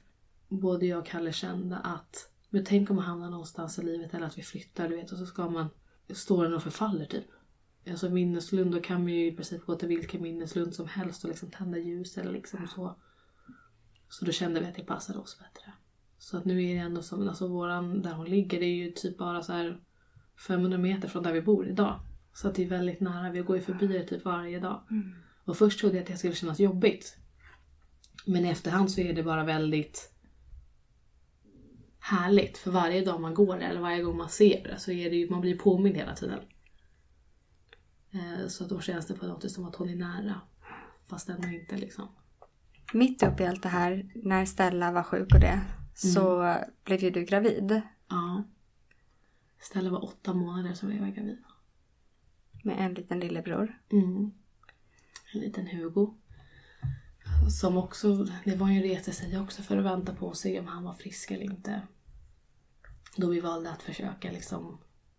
[0.49, 4.27] både jag och Kalle kände att men tänk om man hamnar någonstans i livet eller
[4.27, 5.69] att vi flyttar du vet och så ska man
[6.15, 7.25] stå den och förfaller typ.
[7.91, 11.31] Alltså minneslund då kan man ju i princip gå till vilken minneslund som helst och
[11.31, 12.97] liksom tända ljus eller liksom så.
[14.09, 15.73] Så då kände vi att det passade oss bättre.
[16.19, 18.91] Så att nu är det ändå som, alltså våran, där hon ligger, det är ju
[18.91, 19.81] typ bara så här
[20.47, 22.01] 500 meter från där vi bor idag.
[22.33, 24.83] Så att det är väldigt nära, vi går ju förbi det typ varje dag.
[25.45, 27.17] Och först trodde jag att det skulle kännas jobbigt.
[28.27, 30.13] Men i efterhand så är det bara väldigt
[31.99, 32.59] härligt.
[32.59, 35.17] För varje dag man går där, eller varje gång man ser det, så är det
[35.17, 36.41] ju, man blir påmind hela tiden.
[38.13, 40.41] Eh, Så då känns det på något sätt som att hon är nära.
[41.09, 42.09] Fast ändå inte liksom.
[42.93, 45.61] Mitt uppe i allt det här, när Stella var sjuk och det,
[45.95, 46.65] så Mm.
[46.85, 48.45] blev ju du gravid Ja.
[49.61, 51.39] Stella var åtta månader så blev jag gravid
[52.65, 53.79] med en liten lillebror.
[53.93, 54.31] Mm.
[55.35, 56.15] En liten Hugo.
[57.61, 60.61] Som också, det var ju en resa sig också för att vänta på och se
[60.61, 61.83] om han var frisk eller inte.
[63.17, 64.79] Då vi valde att försöka liksom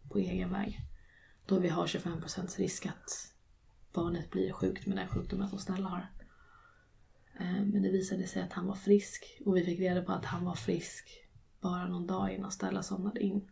[0.09, 0.79] på egen väg.
[1.45, 3.33] Då vi har 25% risk att
[3.93, 6.11] barnet blir sjukt med den sjukdomen som Stella har.
[7.39, 10.25] Eh, men det visade sig att han var frisk och vi fick reda på att
[10.25, 11.27] han var frisk
[11.61, 13.51] bara någon dag innan Stella somnade in.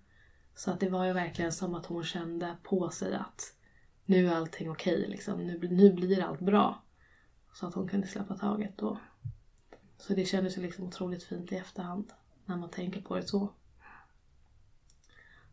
[0.55, 3.53] Så att det var ju verkligen som att hon kände på sig att
[4.09, 5.47] nu är allting okej liksom.
[5.47, 6.83] Nu, nu blir allt bra.
[7.53, 8.99] Så att hon kunde släppa taget då.
[9.97, 12.11] Så det kändes ju liksom otroligt fint i efterhand.
[12.45, 13.53] När man tänker på det så.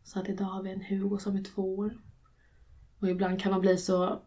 [0.03, 1.97] Så att idag har vi en Hugo som är två år.
[2.99, 4.21] Och ibland kan man bli så,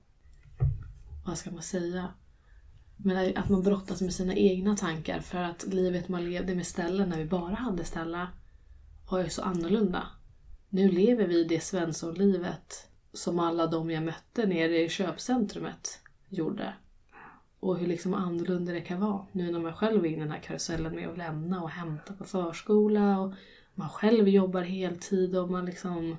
[1.27, 2.15] vad ska man säga?
[2.97, 7.07] Men att man brottas med sina egna tankar för att livet man levde med Stella
[7.07, 8.29] när vi bara hade Stella
[9.11, 10.07] var ju så annorlunda.
[10.69, 16.75] Nu lever vi det Svenssonlivet som alla de jag mötte nere i köpcentrumet gjorde.
[17.61, 20.31] Och hur liksom annorlunda det kan vara nu när man själv är inne i den
[20.31, 23.35] här karusellen med att lämna och hämta på förskola och
[23.75, 26.17] man själv jobbar heltid och man liksom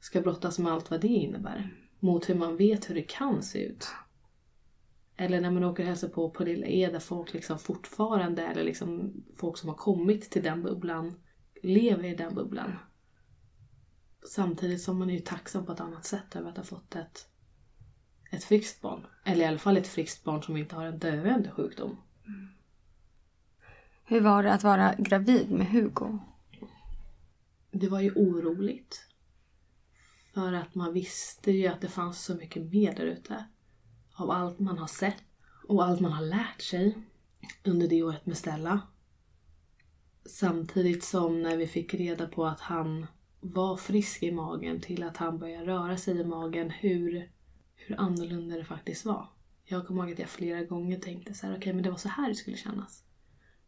[0.00, 1.76] ska brottas med allt vad det innebär.
[2.00, 3.88] Mot hur man vet hur det kan se ut.
[5.16, 8.64] Eller när man åker och hälsar på på Lilla E där folk liksom fortfarande, eller
[8.64, 11.14] liksom folk som har kommit till den bubblan,
[11.62, 12.72] lever i den bubblan.
[14.28, 17.28] Samtidigt som man är ju tacksam på ett annat sätt över att ha fått ett,
[18.30, 19.06] ett friskt barn.
[19.24, 21.96] Eller i alla fall ett friskt barn som inte har en döende sjukdom.
[24.04, 26.18] Hur var det att vara gravid med Hugo?
[27.70, 29.06] Det var ju oroligt.
[30.34, 33.44] För att man visste ju att det fanns så mycket mer där ute.
[34.12, 35.22] Av allt man har sett
[35.68, 36.98] och allt man har lärt sig
[37.64, 38.80] under det året med Stella.
[40.24, 43.06] Samtidigt som när vi fick reda på att han
[43.40, 47.30] var frisk i magen till att han började röra sig i magen, hur,
[47.76, 49.28] hur annorlunda det faktiskt var.
[49.64, 51.96] Jag kommer ihåg att jag flera gånger tänkte så här, okej okay, men det var
[51.96, 53.04] så här det skulle kännas.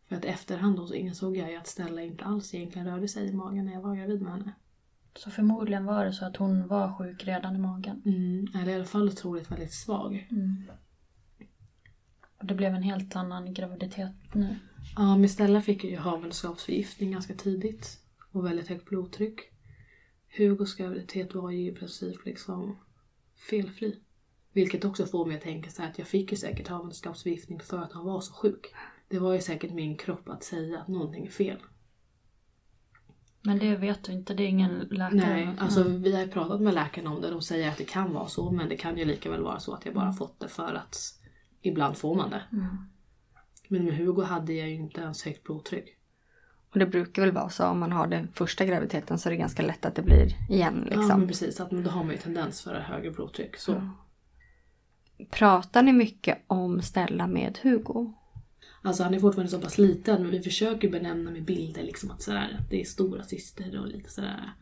[0.08, 3.28] För att efterhand då så insåg jag ju att Stella inte alls egentligen rörde sig
[3.28, 4.52] i magen när jag var gravid med henne.
[5.14, 8.02] Så förmodligen var det så att hon var sjuk redan i magen.
[8.04, 10.28] Mm, eller i alla fall otroligt väldigt svag.
[10.30, 10.62] Mm.
[12.38, 14.58] Och det blev en helt annan graviditet nu.
[14.96, 17.98] Ja, men Stella fick ju havandeskapsförgiftning ganska tidigt.
[18.32, 19.51] Och väldigt högt blodtryck.
[20.36, 22.78] Hugos graviditet var ju i princip liksom
[23.50, 24.00] felfri.
[24.52, 27.92] Vilket också får mig att tänka så att jag fick ju säkert havandeskapsförgiftning för att
[27.92, 28.74] han var så sjuk.
[29.08, 31.58] Det var ju säkert min kropp att säga att någonting är fel.
[33.42, 35.14] Men det vet du inte, det är ingen läkare?
[35.14, 37.30] Nej, alltså vi har pratat med läkarna om det.
[37.30, 39.74] De säger att det kan vara så men det kan ju lika väl vara så
[39.74, 40.96] att jag bara fått det för att
[41.62, 42.42] ibland får man det.
[42.52, 42.66] Mm.
[43.68, 45.98] Men med Hugo hade jag ju inte ens högt blodtryck.
[46.72, 49.36] Och det brukar väl vara så om man har den första graviditeten så är det
[49.36, 51.08] ganska lätt att det blir igen liksom.
[51.08, 53.56] Ja men precis, att, då har man ju tendens för högre blodtryck.
[53.56, 53.72] Så.
[53.72, 53.90] Mm.
[55.30, 58.12] Pratar ni mycket om Stella med Hugo?
[58.82, 62.22] Alltså han är fortfarande så pass liten men vi försöker benämna med bilder liksom att
[62.22, 64.52] sådär, det är stora syster och lite sådär.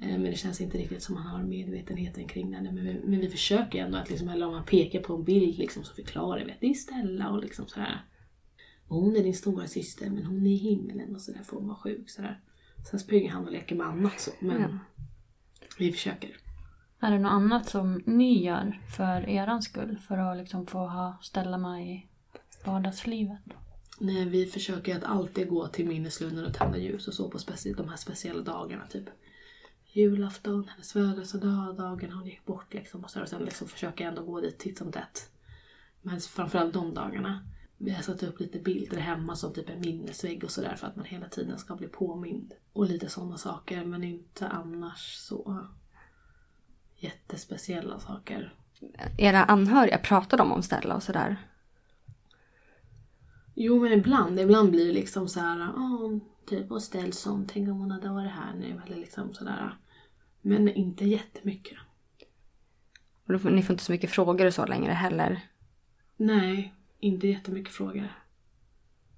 [0.00, 2.62] Eh, men det känns inte riktigt som han har medvetenheten kring det.
[2.62, 5.58] Men vi, men vi försöker ändå att liksom, eller om man pekar på en bild
[5.58, 8.04] liksom, så förklarar vi att det är Stella och liksom sådär.
[8.88, 11.68] Och hon är din stora syster men hon är i himlen och sådär får hon
[11.68, 12.40] vara sjuk sådär.
[12.90, 14.68] Sen springer han och leker med annat så men Ja.
[15.78, 16.36] vi försöker.
[17.00, 19.98] Är det något annat som ni gör för eran skull?
[20.08, 22.06] För att liksom få ha ställa mig i
[22.66, 23.40] vardagslivet?
[24.00, 27.38] Nej, vi försöker att alltid gå till minneslunden och tända ljus och så på
[27.76, 28.86] de här speciella dagarna.
[28.86, 29.04] Typ
[29.92, 33.04] julafton, hennes födelsedag, dagen hon gick bort liksom.
[33.04, 33.68] Och, så, och sen liksom
[34.00, 35.30] jag ändå gå dit titt som tätt.
[36.02, 37.46] Men framförallt de dagarna.
[37.78, 40.96] Vi har satt upp lite bilder hemma som typ en minnesvägg och sådär för att
[40.96, 42.54] man hela tiden ska bli påmind.
[42.72, 45.66] Och lite sådana saker men inte annars så
[46.96, 48.54] jättespeciella saker.
[49.18, 51.36] Era anhöriga, pratar de om Stella och sådär?
[53.54, 57.78] Jo men ibland, ibland blir det liksom så här, åh, typ och Stellson, tänk om
[57.78, 59.76] hon hade varit här nu eller liksom sådär.
[60.42, 61.78] Men inte jättemycket.
[63.26, 65.40] Och får, ni får inte så mycket frågor och så längre heller.
[66.16, 68.08] Nej, inte jättemycket frågor.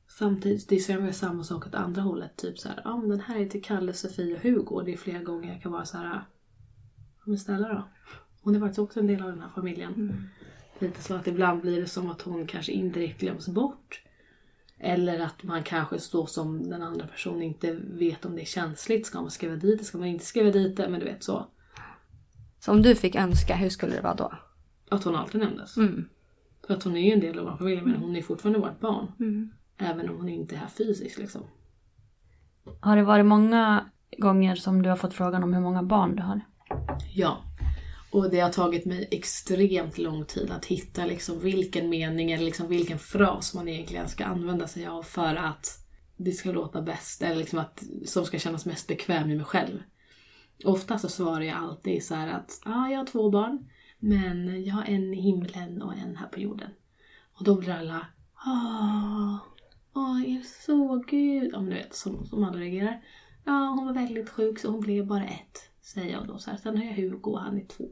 [0.08, 2.36] Samtidigt, det är så samma sak åt andra hållet.
[2.36, 4.74] Typ så här, ja men den här är till Kalle, Sofie och Hugo.
[4.74, 6.24] Och det är flera gånger jag kan vara så här,
[7.24, 7.88] men snälla då.
[8.42, 10.28] Hon är faktiskt också en del av den här familjen.
[10.78, 14.02] Lite så att ibland blir det som att hon kanske indirekt glöms bort.
[14.78, 19.06] Eller att man kanske står som den andra personen inte vet om det är känsligt.
[19.06, 19.84] Ska man skriva dit det?
[19.84, 20.88] Ska man inte skriva dit det?
[20.88, 21.46] Men du vet så.
[22.60, 24.32] Så om du fick önska, hur skulle det vara då?
[24.88, 25.76] Att hon alltid nämndes.
[25.76, 26.08] Mm.
[26.68, 28.80] För att hon är ju en del av vår familj men hon är fortfarande vårt
[28.80, 29.12] barn.
[29.20, 29.50] Mm.
[29.78, 31.42] Även om hon inte är här fysiskt liksom.
[32.80, 36.22] Har det varit många gånger som du har fått frågan om hur många barn du
[36.22, 36.40] har?
[37.14, 37.38] Ja.
[38.10, 42.68] Och det har tagit mig extremt lång tid att hitta liksom vilken mening eller liksom
[42.68, 45.66] vilken fras man egentligen ska använda sig av för att
[46.16, 49.82] det ska låta bäst eller liksom att, som ska kännas mest bekväm i mig själv.
[50.64, 53.68] Ofta så svarar jag alltid så här att ah, jag har två barn
[53.98, 56.70] men jag har en i himlen och en här på jorden.
[57.32, 58.06] Och då blir alla
[58.46, 59.36] åh,
[59.94, 61.54] åh, är så gud?
[61.54, 63.02] Om du vet, som, som alla reagerar.
[63.44, 66.38] Ja, hon var väldigt sjuk så hon blev bara ett, säger jag då.
[66.38, 66.58] Så här.
[66.58, 67.88] Sen har jag Hugo och han är två.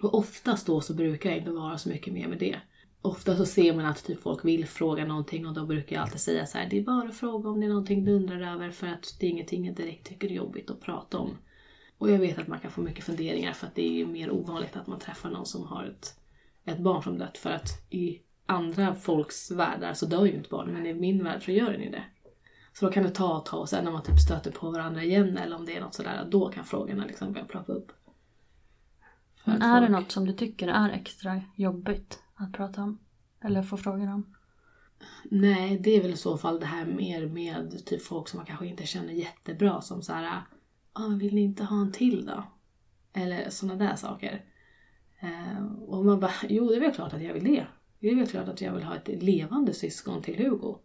[0.00, 2.60] Och oftast då så brukar jag inte vara så mycket mer med det.
[3.02, 6.20] Ofta så ser man att typ folk vill fråga någonting och då brukar jag alltid
[6.20, 8.70] säga så här, det är bara att fråga om det är någonting du undrar över
[8.70, 11.38] för att det är ingenting jag direkt tycker är jobbigt att prata om.
[11.98, 14.76] Och jag vet att man kan få mycket funderingar för att det är mer ovanligt
[14.76, 16.20] att man träffar någon som har ett,
[16.64, 20.72] ett barn som dött för att i andra folks världar så dör ju inte barn
[20.72, 22.04] men i min värld så gör den ju det.
[22.72, 25.02] Så då kan det ta ett tag och sen när man typ stöter på varandra
[25.02, 27.92] igen eller om det är något sådär, då kan frågorna liksom börja ploppa upp.
[29.44, 32.98] Men är det folk- något som du tycker är extra jobbigt att prata om?
[33.40, 34.34] Eller få frågor om?
[35.24, 38.46] Nej, det är väl i så fall det här mer med typ folk som man
[38.46, 40.42] kanske inte känner jättebra som så här,
[40.96, 42.44] ah, vill ni inte ha en till då?
[43.12, 44.44] Eller sådana där saker.
[45.20, 47.66] Eh, och man bara, jo det är väl klart att jag vill det.
[48.00, 50.78] Det är väl klart att jag vill ha ett levande syskon till Hugo.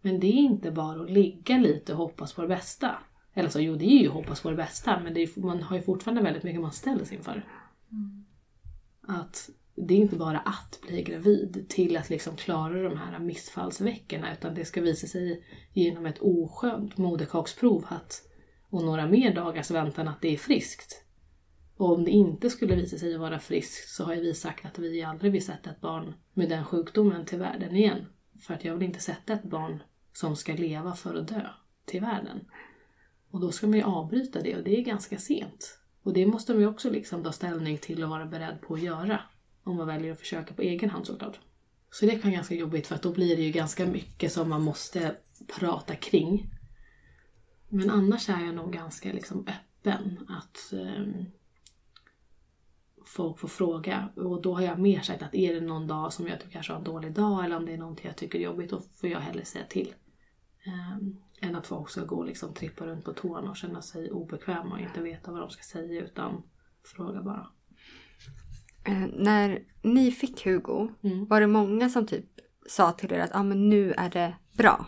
[0.00, 2.98] Men det är inte bara att ligga lite och hoppas på det bästa.
[3.34, 5.62] Eller så, jo det är ju att hoppas på det bästa men det är, man
[5.62, 7.44] har ju fortfarande väldigt mycket man ställs inför.
[9.02, 14.32] Att det är inte bara att bli gravid till att liksom klara de här missfallsveckorna
[14.32, 18.27] utan det ska visa sig genom ett oskönt moderkaksprov att,
[18.70, 21.04] och några mer dagars väntan att det är friskt.
[21.76, 24.78] Och om det inte skulle visa sig vara friskt så har ju vi sagt att
[24.78, 28.06] vi aldrig vill sätta ett barn med den sjukdomen till världen igen.
[28.40, 31.46] För att jag vill inte sätta ett barn som ska leva för att dö
[31.84, 32.40] till världen.
[33.30, 35.78] Och då ska man ju avbryta det och det är ganska sent.
[36.02, 38.82] Och det måste man ju också liksom ta ställning till och vara beredd på att
[38.82, 39.20] göra.
[39.64, 41.40] Om man väljer att försöka på egen hand såklart.
[41.90, 44.48] Så det kan vara ganska jobbigt för att då blir det ju ganska mycket som
[44.48, 45.16] man måste
[45.58, 46.50] prata kring.
[47.68, 51.24] Men annars är jag nog ganska liksom öppen att eh,
[53.06, 54.08] folk får fråga.
[54.16, 56.72] Och då har jag mer sagt att är det någon dag som jag tycker kanske
[56.72, 59.08] har en dålig dag eller om det är någonting jag tycker är jobbigt då får
[59.10, 59.94] jag hellre säga till.
[60.66, 64.10] Um, än att folk ska gå och liksom trippa runt på tårna och känna sig
[64.10, 66.42] obekväma och inte veta vad de ska säga utan
[66.84, 67.46] fråga bara.
[68.84, 71.26] Eh, när ni fick Hugo, Mm.
[71.26, 72.24] var det många som typ
[72.68, 74.86] sa till er att ah, men nu är det bra?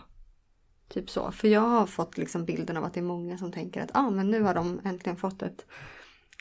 [0.93, 1.31] Typ så.
[1.31, 4.09] För jag har fått liksom bilden av att det är många som tänker att ah,
[4.09, 5.65] men nu har de äntligen fått ett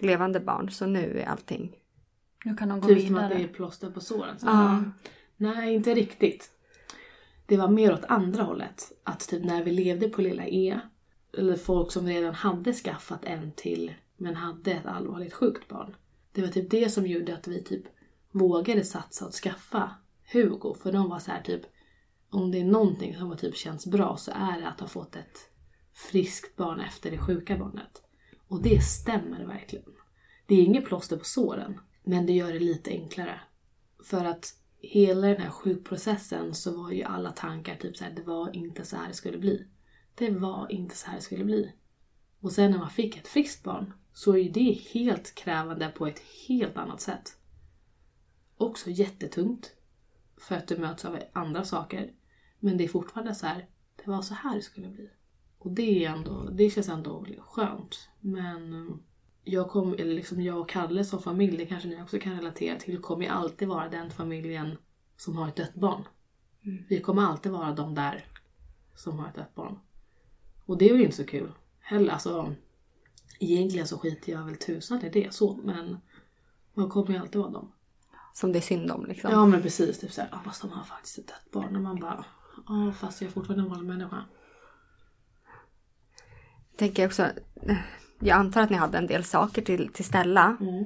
[0.01, 1.76] levande barn så nu är allting...
[2.44, 3.53] Nu kan de gå Typ som att det är vidare.
[3.53, 4.38] plåster på såren.
[4.38, 4.46] Så.
[4.46, 4.84] Ja.
[5.36, 6.51] Nej, inte riktigt.
[7.46, 8.92] Det var mer åt andra hållet.
[9.05, 10.80] Att typ när vi levde på lilla E,
[11.38, 15.96] eller folk som redan hade skaffat en till men hade ett allvarligt sjukt barn.
[16.32, 17.84] Det var typ det som gjorde att vi typ
[18.30, 19.90] vågade satsa att skaffa
[20.32, 20.74] Hugo.
[20.82, 21.62] För de var så här typ,
[22.31, 25.16] om det är någonting som har typ känns bra så är det att ha fått
[25.16, 25.39] ett
[25.93, 28.03] friskt barn efter det sjuka barnet.
[28.49, 29.93] Och det stämmer verkligen.
[30.47, 33.41] Det är inget plåster på såren, men det gör det lite enklare.
[34.05, 38.57] För att hela den här sjukprocessen så var ju alla tankar typ såhär, det var
[38.57, 39.66] inte så här det skulle bli.
[40.14, 41.72] Det var inte så här det skulle bli.
[42.41, 46.07] Och sen när man fick ett friskt barn så är ju det helt krävande på
[46.07, 47.37] ett helt annat sätt.
[48.57, 49.74] Också jättetungt.
[50.37, 52.12] För att du möts av andra saker.
[52.61, 55.11] Men det är fortfarande så här, det var så här det skulle bli.
[55.58, 58.08] Och det är ändå, det känns ändå skönt.
[58.20, 59.02] Men um,
[59.44, 62.78] jag, kom, eller liksom jag och Kalle som familj, det kanske ni också kan relatera
[62.78, 64.76] till, kommer ju alltid vara den familjen
[65.16, 66.04] som har ett dött barn.
[66.88, 68.24] Vi kommer alltid vara de där
[68.94, 69.78] som har ett dött barn.
[70.66, 72.12] Och det är väl inte så kul heller.
[72.12, 72.54] Alltså,
[73.38, 75.98] egentligen så skiter jag väl tusan i det så, men
[76.74, 77.72] man kommer ju alltid vara dem.
[78.34, 79.30] Som det är synd om liksom.
[79.30, 81.76] Ja men precis, typ såhär, ah, fast de har faktiskt ett dött barn.
[81.76, 82.24] Och man bara,
[82.68, 84.24] ja fast jag är fortfarande en vanlig människa.
[86.76, 87.76] tänker jag också, eh,
[88.20, 90.57] jag antar att ni hade en del saker till, till Stella.
[90.61, 90.84] Mm.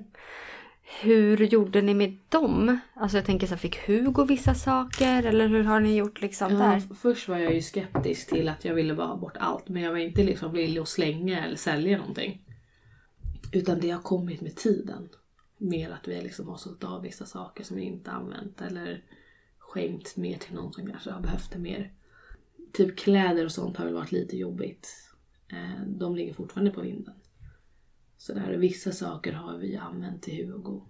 [1.00, 2.78] Hur gjorde ni med dem?
[2.94, 6.52] Alltså jag tänker så här, fick Hugo vissa saker eller hur har ni gjort liksom
[6.52, 6.94] Ja, där?
[6.94, 9.90] först var jag ju skeptisk till att jag ville bara ha bort allt men jag
[9.90, 12.40] var inte liksom villig att slänga eller sälja någonting.
[13.52, 15.08] Utan det har kommit med tiden.
[15.58, 19.02] Mer att vi liksom har sålt av vissa saker som vi inte använt eller
[19.74, 21.92] skänkt mer till någon som kanske har behövt det mer.
[22.72, 24.88] Typ kläder och sånt har väl varit lite jobbigt.
[25.48, 27.14] Eh, De ligger fortfarande på vinden.
[28.16, 30.82] Så där, vissa saker har vi använt till Hugo.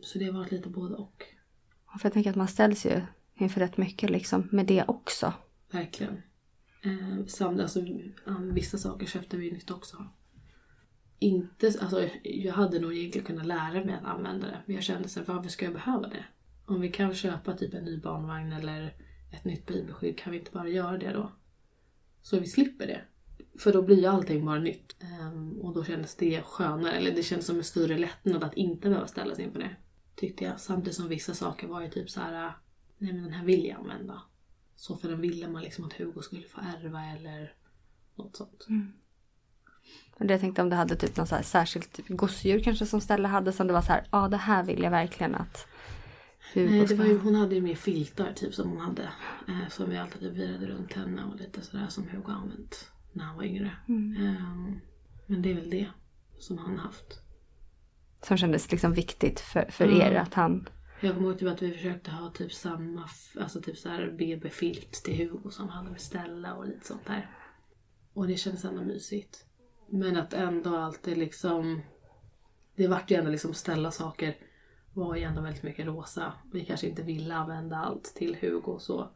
[0.00, 1.24] Så det har varit lite både och.
[2.00, 3.00] För jag tänker att man ställs ju
[3.34, 5.32] inför rätt mycket liksom med det också.
[5.70, 6.22] Verkligen.
[6.84, 7.80] Eh, samt, alltså,
[8.52, 10.06] vissa saker köpte vi nytt också.
[11.18, 14.62] Inte, alltså, jag hade nog egentligen kunnat lära mig att använda det.
[14.66, 16.24] Men jag kände så här, varför ska jag behöva det?
[16.66, 18.94] Om vi kan köpa typ en ny barnvagn eller
[19.32, 21.32] ett nytt bibelskydd, kan vi inte bara göra det då?
[22.22, 23.00] Så vi slipper det.
[23.58, 24.96] För då blir ju allting bara nytt.
[25.00, 28.88] Ehm, och då kändes det skönare, eller det kändes som en större lättnad att inte
[28.88, 29.76] behöva ställa sig inför det.
[30.14, 30.60] Tyckte jag.
[30.60, 32.52] Samtidigt som vissa saker var ju typ så här,
[32.98, 34.22] nej men den här vill jag använda.
[34.76, 37.54] Så för den ville man liksom att Hugo skulle få ärva eller
[38.14, 38.66] något sånt.
[38.68, 38.92] Mm.
[40.18, 43.00] Men det jag tänkte om du hade typ något så här särskilt gosedjur kanske som
[43.00, 45.66] Stella hade som det var så här, ja det här vill jag verkligen att
[46.54, 49.02] Nej, det var ju, hon hade ju mer filtar typ som hon hade.
[49.48, 53.36] Eh, som vi alltid virade runt henne och lite sådär som Hugo använt när han
[53.36, 53.76] var yngre.
[53.88, 54.80] Ehm,
[55.26, 55.86] men det är väl det
[56.38, 57.20] som han haft.
[58.22, 60.00] Som kändes liksom viktigt för, för Mm.
[60.00, 60.68] er att han...
[61.00, 63.08] Jag kommer ihåg typ att vi försökte ha typ samma,
[63.40, 67.30] alltså typ såhär BB-filt till Hugo som han hade med Stella och lite sånt där.
[68.12, 69.44] Och det kändes ändå mysigt.
[69.90, 71.82] Men att ändå alltid liksom,
[72.76, 74.36] det vart ju ändå liksom ställa saker
[74.96, 76.32] var ju ändå väldigt mycket rosa.
[76.52, 79.08] Vi kanske inte ville använda allt till Hugo så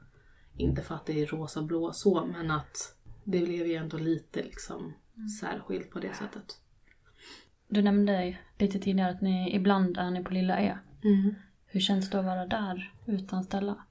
[0.56, 4.42] Inte för att det är rosa blå så, men att det blev ju ändå lite
[4.42, 4.92] liksom
[5.40, 6.60] särskilt på det sättet.
[7.68, 10.78] Du nämnde lite tidigare att ni ibland är ni på Lilla E.
[11.66, 13.84] Hur känns det att vara där utan Stella?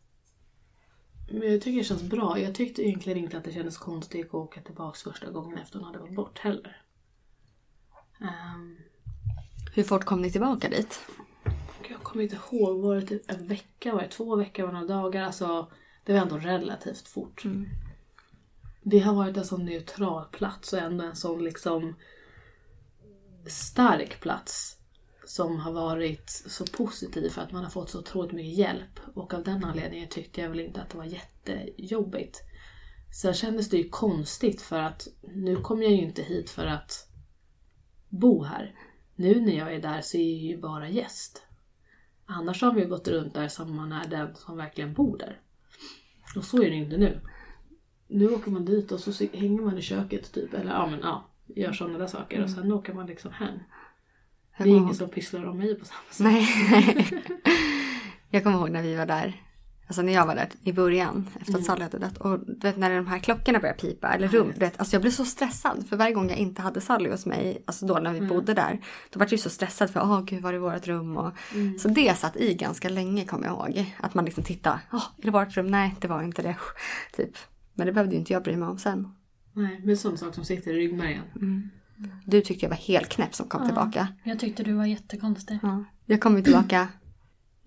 [1.31, 2.39] Jag tycker det känns bra.
[2.39, 5.85] Jag tyckte egentligen inte att det kändes konstigt att åka tillbaka första gången efter hon
[5.85, 6.81] hade gått bort heller.
[8.21, 8.77] Ehm,
[9.75, 10.99] Hur fort kom ni tillbaka dit?
[12.10, 15.01] Kommer inte ihåg, var det typ en vecka, var det två veckor, var det några
[15.01, 15.24] dagar?
[15.24, 15.72] Alltså,
[16.03, 17.43] det var ändå relativt fort.
[18.82, 21.95] Det har varit en sån neutral plats och ändå en sån liksom
[23.47, 24.78] stark plats
[25.26, 28.99] som har varit så positiv för att man har fått så otroligt mycket hjälp.
[29.14, 32.41] Och av den anledningen tyckte jag väl inte att det var jättejobbigt.
[33.22, 37.10] Sen kändes det ju konstigt för att nu kommer jag ju inte hit för att
[38.10, 38.76] bo här.
[39.16, 41.43] Nu när jag är där så är jag ju bara gäst.
[42.32, 45.39] Annars har vi gått runt där som man är den som verkligen bor där.
[46.36, 47.19] Och så är det inte nu.
[48.07, 51.30] Nu åker man dit och så hänger man i köket typ, eller ja men ja,
[51.47, 53.59] gör sådana där saker och sen åker man liksom hem.
[54.57, 54.95] Det är ingen ihåg.
[54.95, 56.25] som pysslar om mig på samma sätt.
[56.25, 57.23] Nej.
[58.30, 59.49] jag kommer ihåg när vi var där.
[59.89, 61.59] Alltså när jag var där i början efter Mm.
[61.61, 62.17] att Sally hade dött.
[62.17, 64.51] Och du vet när de här klockorna började pipa eller rum.
[64.53, 67.25] Du vet, alltså jag blev så stressad för varje gång jag inte hade Sally hos
[67.25, 67.63] mig.
[67.67, 68.29] Alltså då när vi Mm.
[68.29, 68.79] bodde där.
[69.09, 71.17] Då var jag ju så stressad för åh gud var är vårt rum?
[71.17, 71.79] Och, Mm.
[71.79, 73.95] Så det satt i ganska länge kommer jag ihåg.
[73.99, 74.79] Att man liksom tittade.
[74.93, 75.67] Åh är det vårt rum?
[75.67, 76.55] Nej det var inte det.
[77.17, 77.31] Typ.
[77.73, 79.07] Men det behövde ju inte jag bry mig om sen.
[79.53, 81.23] Nej, men sån sak som sitter i ryggmärgen.
[82.25, 84.07] Du tyckte jag var helt knäpp som kom tillbaka.
[84.23, 85.59] Jag tyckte du var jättekonstig.
[85.61, 85.83] Ja.
[86.05, 86.87] Jag kom ju tillbaka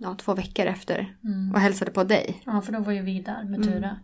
[0.02, 1.16] ja, två veckor efter.
[1.54, 2.42] Och hälsade på dig.
[2.46, 3.96] Ja, för då var ju vi där med Ture.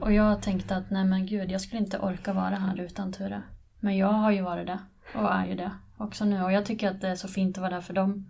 [0.00, 3.42] Och jag tänkte att nej men gud, jag skulle inte orka vara här utan Ture.
[3.80, 4.78] Men jag har ju varit det
[5.14, 6.42] och är ju det också nu.
[6.42, 8.26] Och jag tycker att det är så fint att vara där för dem.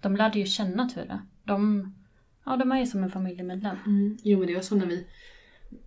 [0.00, 1.20] De lärde ju känna Ture.
[1.44, 1.92] De,
[2.44, 3.76] ja, de är ju som en familjemedlem.
[3.86, 4.18] Mm.
[4.22, 5.06] Jo men det var så när vi,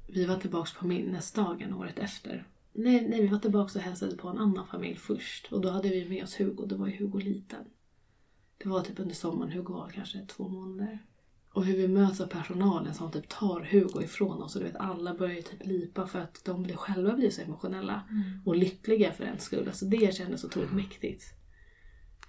[0.08, 2.48] vi var tillbaks på minnesdagen året efter.
[2.74, 5.52] Nej, nej, vi var tillbaka och hälsade på en annan familj först.
[5.52, 6.66] Och då hade vi med oss Hugo.
[6.66, 7.60] Då var ju Hugo liten.
[8.58, 9.52] Det var typ under sommaren.
[9.52, 11.00] Hugo var kanske två månader.
[11.54, 14.56] Och hur vi möts av personalen som typ tar Hugo ifrån oss.
[14.56, 18.04] Och du vet, alla börjar typ lipa för att de blir själva blir så emotionella.
[18.46, 19.68] Och lyckliga för den skull.
[19.68, 21.24] Alltså det kändes otroligt mäktigt.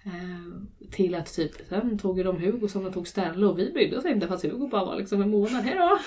[0.03, 3.71] Eh, till att typ, sen tog ju de Hugo som de tog Stella och vi
[3.71, 5.63] brydde oss inte fast Hugo bara var liksom en månad.
[5.63, 5.99] Hejdå!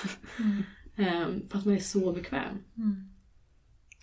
[0.95, 2.57] Eh, för att man är så bekväm.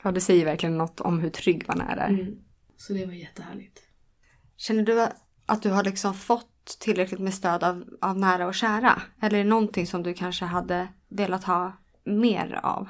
[0.02, 2.08] Ja det säger verkligen något om hur trygg man är där.
[2.08, 2.38] Mm.
[2.76, 3.82] Så det var jättehärligt.
[4.56, 5.16] Känner du att
[5.50, 9.02] att du har liksom fått tillräckligt med stöd av, av nära och kära?
[9.20, 11.72] Eller är det någonting som du kanske hade velat ha
[12.04, 12.88] mer av?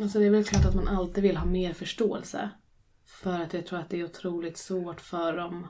[0.00, 2.50] Alltså det är väl klart att man alltid vill ha mer förståelse.
[3.06, 5.66] För att jag tror att det är otroligt svårt för dem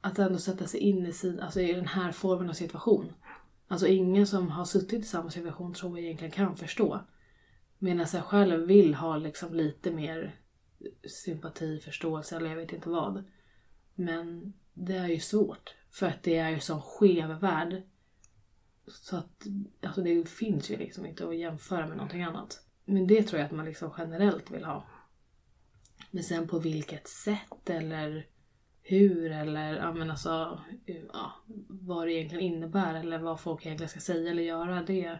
[0.00, 3.12] att ändå sätta sig in i, sin, alltså i den här formen av situation.
[3.68, 7.00] Alltså ingen som har suttit i samma situation tror jag egentligen kan förstå.
[7.78, 10.40] Medan jag själv vill ha liksom lite mer
[11.08, 13.24] sympati, förståelse eller jag vet inte vad.
[13.94, 15.74] Men det är ju svårt.
[15.90, 17.82] För att det är ju sån skev värld.
[18.86, 19.46] Så att
[19.82, 22.64] alltså det finns ju liksom inte att jämföra med någonting annat.
[22.84, 24.86] Men det tror jag att man liksom generellt vill ha.
[26.10, 28.26] Men sen på vilket sätt eller
[28.82, 30.60] hur eller ja, men alltså,
[31.12, 31.32] ja,
[31.68, 34.82] vad det egentligen innebär eller vad folk egentligen ska säga eller göra.
[34.82, 35.18] Det,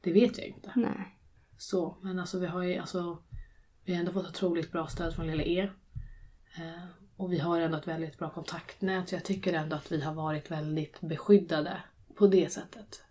[0.00, 0.72] det vet jag inte.
[0.76, 1.18] Nej.
[1.56, 3.22] Så, men alltså vi har ju alltså,
[3.84, 5.70] vi har ändå fått otroligt bra stöd från Lilla E.
[6.56, 6.84] Eh,
[7.20, 10.14] och vi har ändå ett väldigt bra kontaktnät så jag tycker ändå att vi har
[10.14, 11.82] varit väldigt beskyddade
[12.14, 13.02] på det sättet.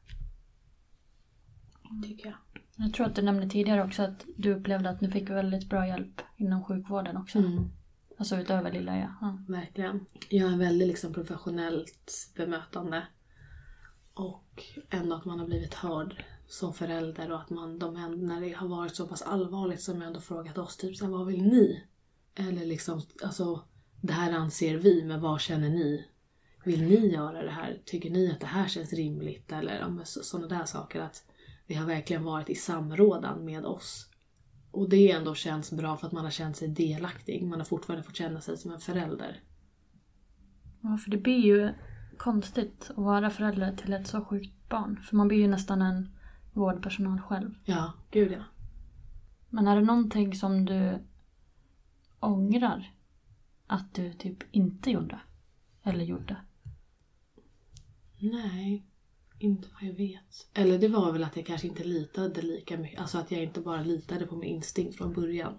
[2.03, 2.63] Tycker jag.
[2.75, 5.87] Jag tror att du nämnde tidigare också att du upplevde att ni fick väldigt bra
[5.87, 7.43] hjälp inom sjukvården också.
[8.17, 9.09] Alltså utöver Lilla E.
[9.21, 9.37] Ja.
[9.47, 10.05] Verkligen.
[10.29, 13.07] Jag en väldigt liksom professionellt bemötande.
[14.13, 17.93] Och ändå att man har blivit hörd som förälder och att man, de,
[18.27, 21.27] när det har varit så pass allvarligt som ändå frågat oss typ så här, vad
[21.27, 21.83] vill ni?
[22.35, 23.63] Eller liksom, alltså
[24.01, 26.07] det här anser vi, men vad känner ni?
[26.63, 27.81] Vill ni göra det här?
[27.85, 29.51] Tycker ni att det här känns rimligt?
[29.51, 31.01] Eller sådana där saker.
[31.01, 31.23] Att
[31.67, 34.09] vi har verkligen varit i samrådan med oss.
[34.71, 37.43] Och det ändå känns bra för att man har känt sig delaktig.
[37.43, 39.43] Man har fortfarande fått känna sig som en förälder.
[40.81, 41.73] ja, för det blir ju
[42.17, 45.01] konstigt att vara förälder till ett så sjukt barn.
[45.01, 46.09] För man blir ju nästan en
[46.53, 47.53] vårdpersonal själv.
[47.65, 48.43] Ja, gud ja.
[49.49, 50.99] Men är det någonting som du
[52.19, 52.93] ångrar
[53.69, 55.19] att du typ inte gjorde?
[55.83, 56.37] Eller gjorde?
[58.19, 58.85] Nej,
[59.39, 60.49] inte vad jag vet.
[60.53, 62.99] Eller det var väl att jag kanske inte litade lika mycket.
[62.99, 65.53] Alltså att jag inte bara litade på min instinkt från början.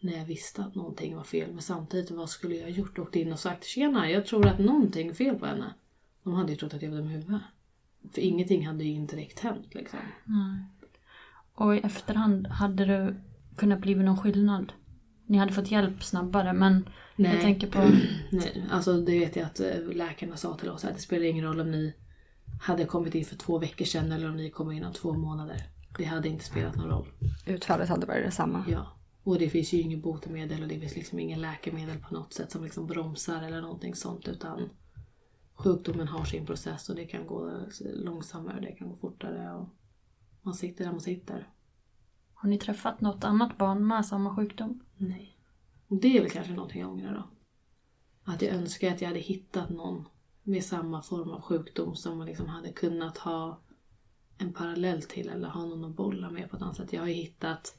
[0.00, 1.52] När jag visste att någonting var fel.
[1.52, 2.98] Men samtidigt, vad skulle jag ha gjort?
[2.98, 5.74] Åkt in och sagt tjena, jag tror att någonting är fel på henne.
[6.22, 7.42] De hade ju trott att jag var dum i huvudet.
[8.12, 9.98] För ingenting hade ju indirekt hänt liksom.
[10.24, 10.64] Nej.
[11.52, 13.22] Och i efterhand, hade det
[13.56, 14.72] kunnat bli någon skillnad?
[15.26, 17.78] Ni hade fått hjälp snabbare men jag tänker på...
[18.30, 21.44] Nej, alltså det vet jag att eh, läkarna sa till oss att det spelar ingen
[21.44, 21.94] roll om ni
[22.60, 25.62] hade kommit in för två veckor sedan eller om ni kommer in om två månader.
[25.98, 27.08] Det hade inte spelat någon roll.
[27.46, 28.64] Utfallet hade varit detsamma.
[28.68, 28.96] Ja.
[29.22, 32.52] Och det finns ju inget botemedel och det finns liksom ingen läkemedel på något sätt
[32.52, 34.70] som liksom bromsar eller någonting sånt utan
[35.54, 37.50] sjukdomen har sin process och det kan gå
[37.80, 39.68] långsammare, det kan gå fortare och
[40.42, 41.48] man sitter där man sitter.
[42.38, 44.80] Har ni träffat något annat barn med samma sjukdom?
[44.96, 45.38] Nej.
[45.88, 47.28] Och det är väl kanske någonting jag ångrar då.
[48.32, 50.08] Att jag önskar att jag hade hittat någon
[50.42, 53.60] med samma form av sjukdom som man liksom hade kunnat ha
[54.38, 56.92] en parallell till eller ha någon att bolla med på ett annat sätt.
[56.92, 57.78] Jag har ju hittat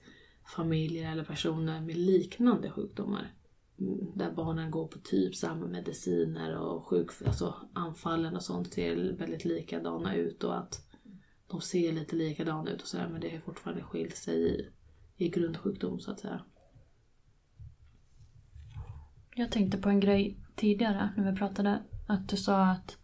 [0.55, 3.33] familjer eller personer med liknande sjukdomar.
[4.15, 9.45] Där barnen går på typ samma mediciner och sjuk, alltså anfallen och sånt ser väldigt
[9.45, 10.86] likadana ut och att
[11.47, 14.69] de ser lite likadana ut och sådär men det har fortfarande skilt sig i,
[15.15, 16.41] i grundsjukdom så att säga.
[19.35, 21.83] Jag tänkte på en grej tidigare när vi pratade.
[22.07, 22.97] Att du sa att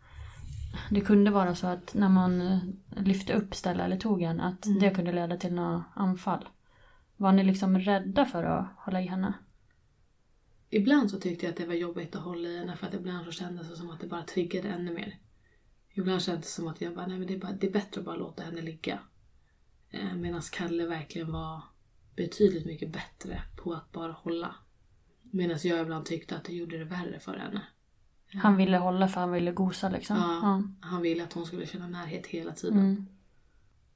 [0.89, 4.65] det kunde vara så att när man eh, lyfte upp Stella eller tog en att
[4.79, 6.49] det kunde leda till något anfall.
[7.17, 9.33] Var ni liksom rädda för att hålla i henne?
[10.69, 13.25] Ibland så tyckte jag att det var jobbigt att hålla i henne för att ibland
[13.25, 15.19] så kändes det som att det bara triggade ännu mer.
[15.93, 17.99] Ibland kändes det som att jag bara, nej men det är, bara, det är bättre
[17.99, 18.99] att bara låta henne ligga.
[19.89, 21.61] Eh, Medan Kalle verkligen var
[22.15, 24.55] betydligt mycket bättre på att bara hålla.
[25.21, 27.61] Medan jag ibland tyckte att det gjorde det värre för henne.
[28.33, 30.17] Han ville hålla för han ville gosa liksom.
[30.17, 32.79] Ja, Han ville att hon skulle känna närhet hela tiden.
[32.79, 33.05] Mm.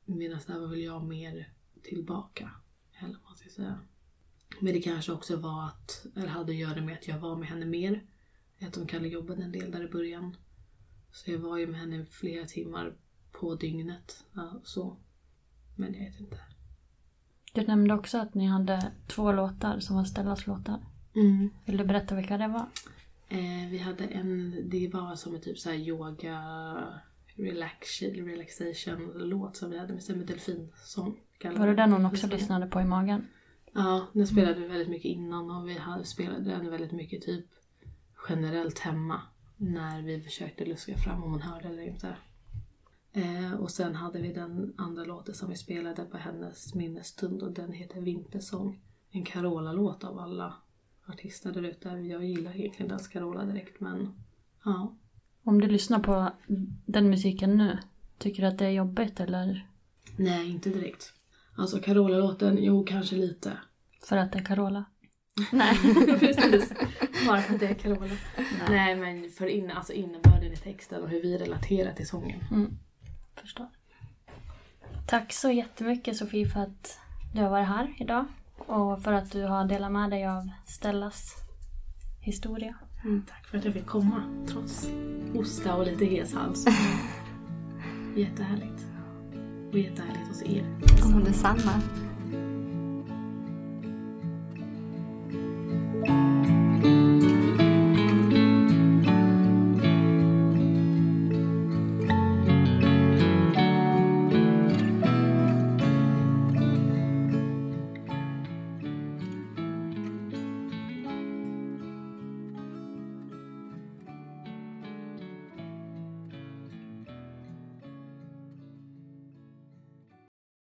[0.05, 2.51] Medan där var väl jag mer tillbaka.
[2.99, 3.79] Eller vad man ska säga.
[4.59, 7.47] Men det kanske också var att, eller hade att göra med att jag var med
[7.49, 8.05] henne mer.
[8.61, 10.37] Att de Kalle jobbade en del där i början.
[11.17, 12.93] Så jag var ju med henne flera timmar
[13.31, 14.25] på dygnet.
[14.33, 14.97] Ja, så.
[15.75, 16.39] Men jag vet inte.
[17.53, 20.79] Du nämnde också att ni hade två låtar som var Stellas låtar.
[21.65, 22.65] Vill du berätta vilka det var?
[23.29, 26.39] Eh, vi hade en, det var som en typ så här yoga
[27.35, 31.19] relax, relaxation låt som vi hade med, med delfinsång.
[31.43, 32.35] Var det den hon också det.
[32.35, 33.27] lyssnade på i magen?
[33.73, 37.45] Ja, den spelade vi väldigt mycket innan och vi hade spelade den väldigt mycket typ
[38.29, 39.21] generellt hemma.
[39.57, 42.15] När vi försökte luska fram om hon hörde eller inte.
[43.13, 47.51] Eh, och sen hade vi den andra låten som vi spelade på hennes minnesstund och
[47.51, 48.79] den heter Vintersång.
[49.11, 50.53] En Carola-låt av alla
[51.05, 51.89] artister där ute.
[51.89, 54.13] Jag gillar egentligen dans Carola direkt men
[54.65, 54.95] ja.
[55.43, 56.31] Om du lyssnar på
[56.85, 57.79] den musiken nu,
[58.17, 59.67] tycker du att det är jobbigt eller
[60.17, 61.13] Nej, inte direkt.
[61.55, 63.57] Alltså Carola-låten, jo kanske lite.
[64.03, 64.85] för att det är Carola?
[65.51, 65.77] Nej,
[66.19, 66.73] precis.
[67.27, 68.15] Bara för att det är Carola.
[68.69, 72.39] Nej, men för in, alltså innebörden i texten och hur vi relaterar till sången.
[73.41, 73.67] Förstår.
[75.07, 76.99] Tack så jättemycket Sofie för att
[77.33, 78.25] du har varit här idag.
[78.57, 81.35] Och för att du har delat med dig av Stellas
[82.21, 82.75] historia.
[83.29, 84.89] Tack för att jag fick komma, trots
[85.33, 86.65] hosta och lite hes hals.
[88.15, 88.87] Jättehärligt.
[89.71, 90.65] Och jättehärligt hos er.
[91.15, 91.81] Och detsamma.